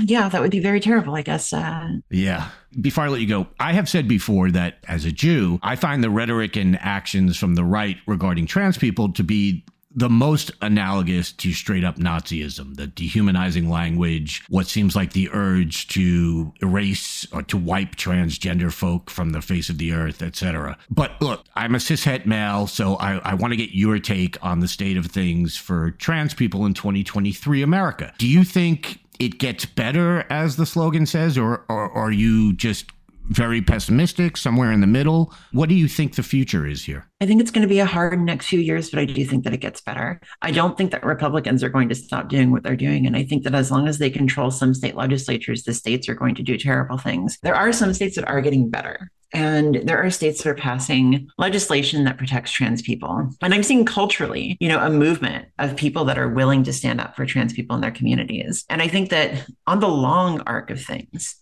Yeah, 0.04 0.28
that 0.28 0.40
would 0.40 0.50
be 0.50 0.60
very 0.60 0.80
terrible, 0.80 1.14
I 1.14 1.22
guess. 1.22 1.52
Uh... 1.52 1.88
Yeah. 2.10 2.48
Before 2.80 3.04
I 3.04 3.08
let 3.08 3.20
you 3.20 3.28
go, 3.28 3.46
I 3.60 3.72
have 3.72 3.88
said 3.88 4.08
before 4.08 4.50
that 4.50 4.78
as 4.88 5.04
a 5.04 5.12
Jew, 5.12 5.58
I 5.62 5.76
find 5.76 6.02
the 6.02 6.10
rhetoric 6.10 6.56
and 6.56 6.78
actions 6.80 7.36
from 7.36 7.54
the 7.54 7.64
right 7.64 7.98
regarding 8.06 8.46
trans 8.46 8.78
people 8.78 9.12
to 9.12 9.22
be 9.22 9.64
the 9.94 10.08
most 10.08 10.50
analogous 10.60 11.32
to 11.32 11.52
straight 11.52 11.84
up 11.84 11.96
Nazism, 11.96 12.76
the 12.76 12.86
dehumanizing 12.86 13.68
language, 13.68 14.42
what 14.48 14.66
seems 14.66 14.96
like 14.96 15.12
the 15.12 15.28
urge 15.32 15.88
to 15.88 16.52
erase 16.62 17.26
or 17.32 17.42
to 17.42 17.56
wipe 17.56 17.96
transgender 17.96 18.72
folk 18.72 19.10
from 19.10 19.30
the 19.30 19.42
face 19.42 19.68
of 19.68 19.78
the 19.78 19.92
earth, 19.92 20.22
etc. 20.22 20.78
But 20.90 21.20
look, 21.20 21.44
I'm 21.54 21.74
a 21.74 21.78
cishet 21.78 22.26
male, 22.26 22.66
so 22.66 22.96
I, 22.96 23.16
I 23.18 23.34
want 23.34 23.52
to 23.52 23.56
get 23.56 23.70
your 23.70 23.98
take 23.98 24.42
on 24.44 24.60
the 24.60 24.68
state 24.68 24.96
of 24.96 25.06
things 25.06 25.56
for 25.56 25.90
trans 25.92 26.34
people 26.34 26.64
in 26.66 26.74
2023 26.74 27.62
America. 27.62 28.14
Do 28.18 28.26
you 28.26 28.44
think 28.44 29.01
it 29.24 29.38
gets 29.38 29.64
better, 29.64 30.26
as 30.30 30.56
the 30.56 30.66
slogan 30.66 31.06
says, 31.06 31.38
or, 31.38 31.64
or, 31.68 31.88
or 31.88 32.06
are 32.06 32.10
you 32.10 32.52
just 32.54 32.86
very 33.32 33.62
pessimistic, 33.62 34.36
somewhere 34.36 34.72
in 34.72 34.80
the 34.80 34.86
middle? 34.86 35.32
What 35.52 35.68
do 35.68 35.74
you 35.74 35.88
think 35.88 36.14
the 36.14 36.22
future 36.22 36.66
is 36.66 36.84
here? 36.84 37.08
I 37.20 37.26
think 37.26 37.40
it's 37.40 37.50
going 37.50 37.62
to 37.62 37.68
be 37.68 37.78
a 37.78 37.86
hard 37.86 38.20
next 38.20 38.46
few 38.46 38.60
years, 38.60 38.90
but 38.90 38.98
I 38.98 39.04
do 39.04 39.24
think 39.24 39.44
that 39.44 39.54
it 39.54 39.58
gets 39.58 39.80
better. 39.80 40.20
I 40.42 40.50
don't 40.50 40.76
think 40.76 40.90
that 40.90 41.04
Republicans 41.04 41.62
are 41.62 41.68
going 41.68 41.88
to 41.88 41.94
stop 41.94 42.28
doing 42.28 42.50
what 42.50 42.62
they're 42.62 42.76
doing. 42.76 43.06
And 43.06 43.16
I 43.16 43.24
think 43.24 43.44
that 43.44 43.54
as 43.54 43.70
long 43.70 43.88
as 43.88 43.98
they 43.98 44.10
control 44.10 44.50
some 44.50 44.74
state 44.74 44.96
legislatures, 44.96 45.62
the 45.62 45.74
states 45.74 46.08
are 46.08 46.14
going 46.14 46.34
to 46.34 46.42
do 46.42 46.58
terrible 46.58 46.98
things. 46.98 47.38
There 47.42 47.54
are 47.54 47.72
some 47.72 47.94
states 47.94 48.16
that 48.16 48.28
are 48.28 48.40
getting 48.40 48.70
better. 48.70 49.10
And 49.34 49.76
there 49.84 50.02
are 50.02 50.10
states 50.10 50.42
that 50.42 50.50
are 50.50 50.54
passing 50.54 51.28
legislation 51.38 52.04
that 52.04 52.18
protects 52.18 52.50
trans 52.50 52.82
people. 52.82 53.30
And 53.40 53.54
I'm 53.54 53.62
seeing 53.62 53.86
culturally, 53.86 54.58
you 54.60 54.68
know, 54.68 54.78
a 54.78 54.90
movement 54.90 55.48
of 55.58 55.76
people 55.76 56.04
that 56.04 56.18
are 56.18 56.28
willing 56.28 56.64
to 56.64 56.72
stand 56.72 57.00
up 57.00 57.16
for 57.16 57.24
trans 57.24 57.54
people 57.54 57.74
in 57.74 57.80
their 57.80 57.90
communities. 57.90 58.64
And 58.68 58.82
I 58.82 58.88
think 58.88 59.08
that 59.08 59.46
on 59.66 59.80
the 59.80 59.88
long 59.88 60.40
arc 60.42 60.70
of 60.70 60.82
things, 60.82 61.36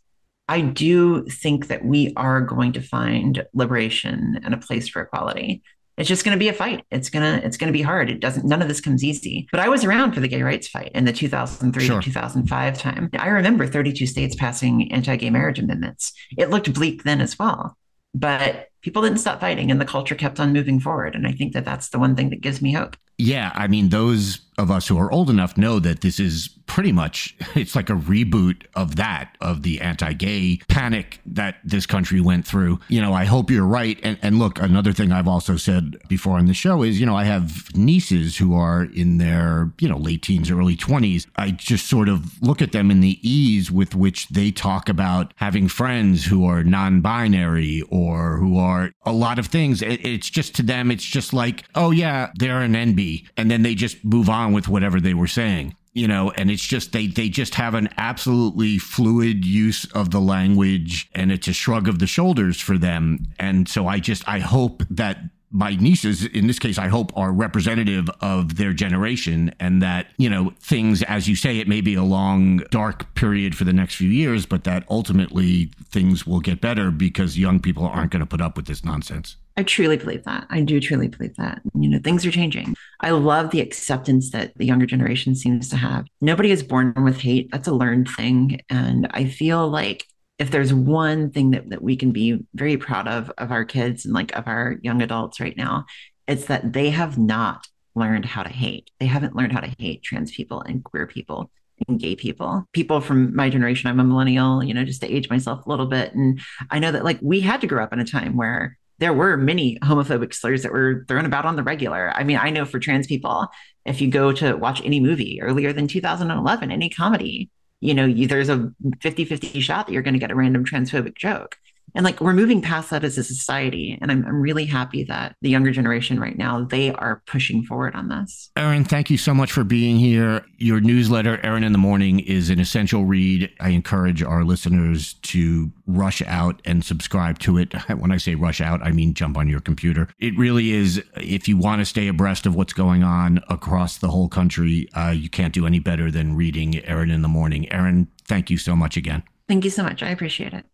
I 0.51 0.63
do 0.63 1.25
think 1.27 1.69
that 1.69 1.85
we 1.85 2.13
are 2.17 2.41
going 2.41 2.73
to 2.73 2.81
find 2.81 3.47
liberation 3.55 4.41
and 4.43 4.53
a 4.53 4.57
place 4.57 4.89
for 4.89 5.01
equality. 5.01 5.63
It's 5.97 6.09
just 6.09 6.25
going 6.25 6.35
to 6.35 6.41
be 6.41 6.49
a 6.49 6.53
fight. 6.53 6.85
It's 6.91 7.09
gonna 7.09 7.41
it's 7.45 7.57
gonna 7.57 7.71
be 7.71 7.83
hard. 7.83 8.11
It 8.11 8.19
doesn't. 8.19 8.45
None 8.45 8.61
of 8.61 8.67
this 8.67 8.81
comes 8.81 9.05
easy. 9.05 9.47
But 9.53 9.61
I 9.61 9.69
was 9.69 9.85
around 9.85 10.13
for 10.13 10.19
the 10.19 10.27
gay 10.27 10.43
rights 10.43 10.67
fight 10.67 10.91
in 10.93 11.05
the 11.05 11.13
2003 11.13 11.87
sure. 11.87 12.01
to 12.01 12.05
2005 12.05 12.79
time. 12.79 13.11
I 13.17 13.29
remember 13.29 13.65
32 13.65 14.07
states 14.07 14.35
passing 14.35 14.91
anti-gay 14.93 15.31
marriage 15.31 15.61
amendments. 15.61 16.13
It 16.37 16.51
looked 16.51 16.75
bleak 16.75 17.05
then 17.05 17.21
as 17.21 17.39
well, 17.39 17.77
but 18.13 18.70
people 18.83 19.03
didn't 19.03 19.19
stop 19.19 19.41
fighting, 19.41 19.71
and 19.71 19.81
the 19.81 19.85
culture 19.85 20.15
kept 20.15 20.41
on 20.41 20.53
moving 20.53 20.81
forward. 20.81 21.15
And 21.15 21.27
I 21.27 21.33
think 21.33 21.53
that 21.53 21.65
that's 21.65 21.89
the 21.89 21.99
one 21.99 22.17
thing 22.17 22.31
that 22.31 22.41
gives 22.41 22.63
me 22.63 22.73
hope. 22.73 22.97
Yeah, 23.19 23.53
I 23.55 23.67
mean, 23.67 23.91
those 23.91 24.41
of 24.61 24.71
us 24.71 24.87
who 24.89 24.99
are 24.99 25.11
old 25.11 25.31
enough 25.31 25.57
know 25.57 25.79
that 25.79 26.03
this 26.03 26.21
is 26.21 26.49
pretty 26.67 26.93
much 26.93 27.35
it's 27.57 27.75
like 27.75 27.91
a 27.91 27.95
reboot 27.95 28.63
of 28.75 28.95
that 28.95 29.37
of 29.41 29.63
the 29.63 29.81
anti-gay 29.81 30.61
panic 30.69 31.19
that 31.27 31.57
this 31.65 31.85
country 31.85 32.21
went 32.21 32.47
through 32.47 32.79
you 32.89 33.01
know 33.01 33.13
i 33.13 33.25
hope 33.25 33.51
you're 33.51 33.67
right 33.67 33.99
and, 34.05 34.17
and 34.23 34.39
look 34.39 34.61
another 34.61 34.93
thing 34.93 35.11
i've 35.11 35.27
also 35.27 35.57
said 35.57 35.97
before 36.09 36.39
on 36.39 36.47
the 36.47 36.55
show 36.55 36.83
is 36.83 37.01
you 37.01 37.07
know 37.07 37.17
i 37.17 37.25
have 37.25 37.75
nieces 37.75 38.37
who 38.37 38.55
are 38.55 38.85
in 38.95 39.19
their 39.19 39.73
you 39.81 39.89
know 39.89 39.97
late 39.97 40.23
teens 40.23 40.49
early 40.49 40.77
20s 40.77 41.27
i 41.37 41.51
just 41.51 41.89
sort 41.89 42.09
of 42.09 42.41
look 42.41 42.63
at 42.63 42.71
them 42.71 42.91
in 42.91 43.01
the 43.01 43.19
ease 43.29 43.71
with 43.71 43.97
which 43.97 44.29
they 44.29 44.53
talk 44.53 44.89
about 44.89 45.33
having 45.37 45.67
friends 45.67 46.25
who 46.25 46.45
are 46.45 46.63
non-binary 46.63 47.83
or 47.91 48.37
who 48.37 48.57
are 48.59 48.70
a 49.05 49.13
lot 49.13 49.39
of 49.39 49.47
things. 49.47 49.83
It, 49.83 50.05
it's 50.05 50.31
just 50.31 50.55
to 50.57 50.63
them 50.63 50.91
it's 50.91 51.05
just 51.05 51.33
like 51.33 51.65
oh 51.75 51.91
yeah 51.91 52.31
they're 52.39 52.61
an 52.61 52.73
nb 52.73 53.27
and 53.37 53.51
then 53.51 53.63
they 53.63 53.75
just 53.75 54.05
move 54.05 54.29
on 54.29 54.53
with 54.53 54.69
whatever 54.69 55.01
they 55.01 55.15
were 55.15 55.27
saying 55.27 55.75
you 55.93 56.07
know? 56.07 56.31
And 56.31 56.51
it's 56.51 56.63
just 56.63 56.93
they 56.93 57.07
they 57.07 57.29
just 57.29 57.55
have 57.57 57.75
an 57.75 57.89
absolutely 57.97 58.79
fluid 58.79 59.45
use 59.45 59.85
of 59.93 60.11
the 60.11 60.21
language 60.21 61.11
and 61.15 61.33
it's 61.33 61.49
a 61.49 61.53
shrug 61.53 61.89
of 61.89 61.99
the 61.99 62.07
shoulders 62.07 62.61
for 62.61 62.79
them. 62.79 63.27
And 63.39 63.69
so 63.69 63.87
i 63.87 63.99
just 63.99 64.27
i 64.29 64.39
hope 64.39 64.83
that 64.91 65.19
my 65.51 65.75
nieces 65.77 66.25
in 66.27 66.47
this 66.47 66.59
case 66.59 66.79
i 66.79 66.89
hope 66.89 67.17
are 67.17 67.33
representative 67.33 68.09
of 68.21 68.57
their 68.57 68.73
generation 68.73 69.53
and 69.59 69.83
that 69.83 70.07
you 70.17 70.31
know 70.31 70.53
things 70.61 71.03
as 71.05 71.29
you 71.29 71.35
say 71.35 71.59
it 71.59 71.69
may 71.69 71.81
be 71.81 71.95
a 71.95 72.03
long 72.03 72.59
dark 72.71 73.13
period 73.15 73.57
for 73.57 73.65
the 73.65 73.73
next 73.73 73.97
few 73.97 74.09
years 74.09 74.47
but 74.47 74.65
that 74.65 74.85
ultimately 74.89 75.71
things 75.91 76.27
will 76.27 76.41
get 76.41 76.61
better 76.61 76.91
because 76.91 77.39
young 77.39 77.59
people 77.59 77.85
aren't 77.85 78.13
going 78.13 78.21
to 78.21 78.27
put 78.27 78.41
up 78.41 78.57
with 78.57 78.67
this 78.67 78.85
nonsense 78.85 79.37
I 79.57 79.63
truly 79.63 79.99
believe 79.99 80.25
that. 80.25 80.47
I 80.49 80.63
do 80.63 80.81
truly 80.81 81.09
believe 81.09 81.37
that. 81.37 81.61
You 81.75 81.91
know, 81.91 81.99
things 82.03 82.25
are 82.25 82.31
changing. 82.31 82.75
I 83.01 83.11
love 83.11 83.51
the 83.51 83.61
acceptance 83.61 84.31
that 84.31 84.57
the 84.57 84.65
younger 84.65 84.87
generation 84.87 85.35
seems 85.35 85.69
to 85.69 85.77
have. 85.77 86.07
Nobody 86.23 86.51
is 86.51 86.63
born 86.63 86.95
with 87.05 87.19
hate. 87.19 87.51
That's 87.53 87.69
a 87.69 87.75
learned 87.75 88.09
thing. 88.09 88.61
And 88.71 89.07
I 89.11 89.27
feel 89.27 89.69
like 89.69 90.07
if 90.41 90.51
there's 90.51 90.73
one 90.73 91.31
thing 91.31 91.51
that, 91.51 91.69
that 91.69 91.83
we 91.83 91.97
can 91.97 92.11
be 92.11 92.41
very 92.55 92.79
proud 92.79 93.07
of 93.07 93.31
of 93.39 93.53
our 93.53 93.65
kids 93.65 94.07
and 94.07 94.15
like 94.15 94.35
of 94.35 94.49
our 94.49 94.79
young 94.83 95.03
adults 95.03 95.39
right 95.39 95.57
now, 95.57 95.85
it's 96.27 96.47
that 96.47 96.73
they 96.73 96.91
have 96.91 97.19
not 97.19 97.67
learned 97.95 98.25
how 98.25 98.43
to 98.43 98.49
hate. 98.49 98.91
They 98.99 99.07
haven't 99.07 99.37
learned 99.37 99.53
how 99.53 99.61
to 99.61 99.75
hate 99.79 100.03
trans 100.03 100.33
people 100.33 100.63
and 100.63 100.83
queer 100.83 101.07
people 101.07 101.51
and 101.87 102.01
gay 102.01 102.17
people. 102.17 102.67
People 102.73 103.03
from 103.03 103.37
my 103.37 103.51
generation, 103.51 103.91
I'm 103.91 104.01
a 104.01 104.05
millennial, 104.05 104.65
you 104.65 104.73
know, 104.73 104.85
just 104.85 105.03
to 105.03 105.15
age 105.15 105.29
myself 105.29 105.67
a 105.67 105.69
little 105.69 105.87
bit. 105.87 106.15
And 106.15 106.41
I 106.71 106.79
know 106.79 106.91
that 106.91 107.05
like 107.05 107.19
we 107.21 107.41
had 107.41 107.61
to 107.61 107.67
grow 107.67 107.85
up 107.85 107.93
in 107.93 108.01
a 108.01 108.05
time 108.05 108.37
where 108.37 108.79
there 108.99 109.13
were 109.13 109.37
many 109.37 109.79
homophobic 109.81 110.33
slurs 110.33 110.63
that 110.63 110.73
were 110.73 111.05
thrown 111.07 111.27
about 111.27 111.45
on 111.45 111.57
the 111.57 111.63
regular. 111.63 112.13
I 112.15 112.25
mean, 112.25 112.39
I 112.39 112.49
know 112.49 112.65
for 112.65 112.79
trans 112.79 113.07
people, 113.07 113.49
if 113.85 114.01
you 114.01 114.09
go 114.09 114.33
to 114.33 114.57
watch 114.57 114.81
any 114.85 115.01
movie 115.01 115.41
earlier 115.43 115.73
than 115.73 115.87
2011, 115.87 116.71
any 116.71 116.89
comedy, 116.89 117.51
you 117.81 117.95
know, 117.95 118.05
you, 118.05 118.27
there's 118.27 118.49
a 118.49 118.73
50 119.01 119.25
50 119.25 119.61
shot 119.61 119.87
that 119.87 119.93
you're 119.93 120.03
going 120.03 120.15
to 120.15 120.21
get 120.21 120.31
a 120.31 120.35
random 120.35 120.65
transphobic 120.65 121.17
joke 121.17 121.57
and 121.95 122.05
like 122.05 122.21
we're 122.21 122.33
moving 122.33 122.63
past 122.63 122.91
that 122.91 123.05
as 123.05 123.19
a 123.19 123.25
society 123.25 123.99
and 124.01 124.11
I'm, 124.11 124.25
I'm 124.27 124.41
really 124.41 124.67
happy 124.67 125.05
that 125.05 125.37
the 125.43 125.51
younger 125.51 125.71
generation 125.71 126.21
right 126.21 126.37
now 126.37 126.65
they 126.65 126.93
are 126.93 127.23
pushing 127.27 127.63
forward 127.63 127.95
on 127.95 128.09
this. 128.09 128.51
Erin 128.57 128.85
thank 128.85 129.11
you 129.11 129.19
so 129.19 129.35
much 129.35 129.53
for 129.53 129.65
being 129.65 129.97
here. 129.97 130.45
Your 130.59 130.81
newsletter 130.81 131.41
erin 131.45 131.65
in 131.65 131.73
the 131.73 131.79
morning 131.79 132.21
is 132.21 132.51
an 132.51 132.61
essential 132.61 133.05
read. 133.05 133.51
I 133.61 133.71
encourage 133.71 134.23
our 134.23 134.45
listeners 134.45 135.15
to 135.15 135.71
rush 135.87 136.23
out 136.23 136.61
and 136.65 136.85
subscribe 136.85 137.39
to 137.41 137.59
it. 137.59 137.75
When 138.01 138.13
i 138.13 138.17
say 138.17 138.35
rush 138.35 138.61
out 138.61 138.81
i 138.83 138.93
mean 138.93 139.15
jump 139.15 139.37
on 139.37 139.49
your 139.49 139.61
computer. 139.61 140.09
It 140.19 140.37
really 140.39 140.71
is 140.71 141.03
if 141.17 141.49
you 141.49 141.57
want 141.57 141.81
to 141.81 141.85
stay 141.85 142.09
abreast 142.09 142.47
of 142.47 142.55
what's 142.55 142.73
going 142.73 143.03
on 143.03 143.41
across 143.49 143.99
the 143.99 144.09
whole 144.09 144.29
country 144.29 144.89
uh, 144.95 145.11
you 145.11 145.29
can't 145.29 145.53
do 145.53 145.67
any 145.67 145.81
better 145.81 146.11
than 146.11 146.37
reading 146.37 146.83
erin 146.85 147.11
in 147.11 147.23
the 147.23 147.29
morning. 147.29 147.71
Erin 147.73 148.09
thank 148.27 148.49
you 148.49 148.57
so 148.57 148.75
much 148.75 148.97
again. 148.97 149.23
Thank 149.49 149.65
you 149.65 149.71
so 149.71 149.83
much. 149.83 150.03
I 150.03 150.11
appreciate 150.11 150.55
it 150.55 150.65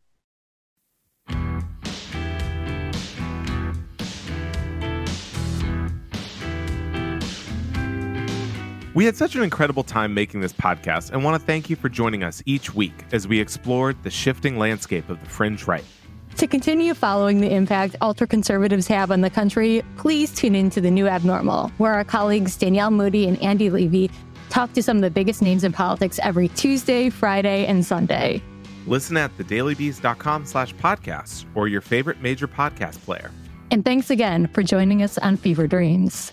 we 8.97 9.05
had 9.05 9.15
such 9.15 9.37
an 9.37 9.43
incredible 9.43 9.83
time 9.83 10.15
making 10.15 10.41
this 10.41 10.55
podcast 10.55 11.11
and 11.11 11.23
want 11.23 11.39
to 11.39 11.47
thank 11.47 11.69
you 11.69 11.77
for 11.77 11.91
joining 11.91 12.25
us 12.25 12.43
each 12.47 12.75
week 12.75 12.95
as 13.12 13.29
we 13.29 13.39
explored 13.39 13.95
the 14.03 14.11
shifting 14.11 14.59
landscape 14.59 15.11
of 15.11 15.21
the 15.21 15.29
fringe 15.29 15.67
right. 15.67 15.85
To 16.39 16.47
continue 16.47 16.95
following 16.95 17.43
the 17.43 17.53
impact 17.53 17.97
ultra 18.01 18.27
conservatives 18.27 18.87
have 18.87 19.11
on 19.11 19.21
the 19.21 19.29
country, 19.29 19.83
please 19.99 20.33
tune 20.33 20.55
in 20.55 20.71
to 20.71 20.81
The 20.81 20.91
New 20.91 21.07
Abnormal, 21.09 21.69
where 21.77 21.93
our 21.93 22.05
colleagues 22.05 22.57
Danielle 22.57 22.91
Moody 22.91 23.29
and 23.29 23.41
Andy 23.43 23.69
Levy 23.69 24.11
talk 24.49 24.73
to 24.73 24.83
some 24.83 24.97
of 24.97 25.03
the 25.03 25.11
biggest 25.11 25.43
names 25.43 25.62
in 25.62 25.73
politics 25.73 26.19
every 26.23 26.49
Tuesday, 26.49 27.11
Friday, 27.11 27.67
and 27.67 27.85
Sunday. 27.85 28.43
Listen 28.87 29.16
at 29.16 29.37
thedailybeast.com 29.37 30.46
slash 30.46 30.75
podcasts 30.77 31.44
or 31.55 31.68
your 31.68 31.81
favorite 31.81 32.20
major 32.20 32.49
podcast 32.49 33.03
player. 33.05 33.31
And 33.70 33.85
thanks 33.85 34.11
again 34.11 34.46
for 34.49 34.62
joining 34.62 35.03
us 35.03 35.18
on 35.18 35.37
Fever 35.37 35.66
Dreams. 35.66 36.33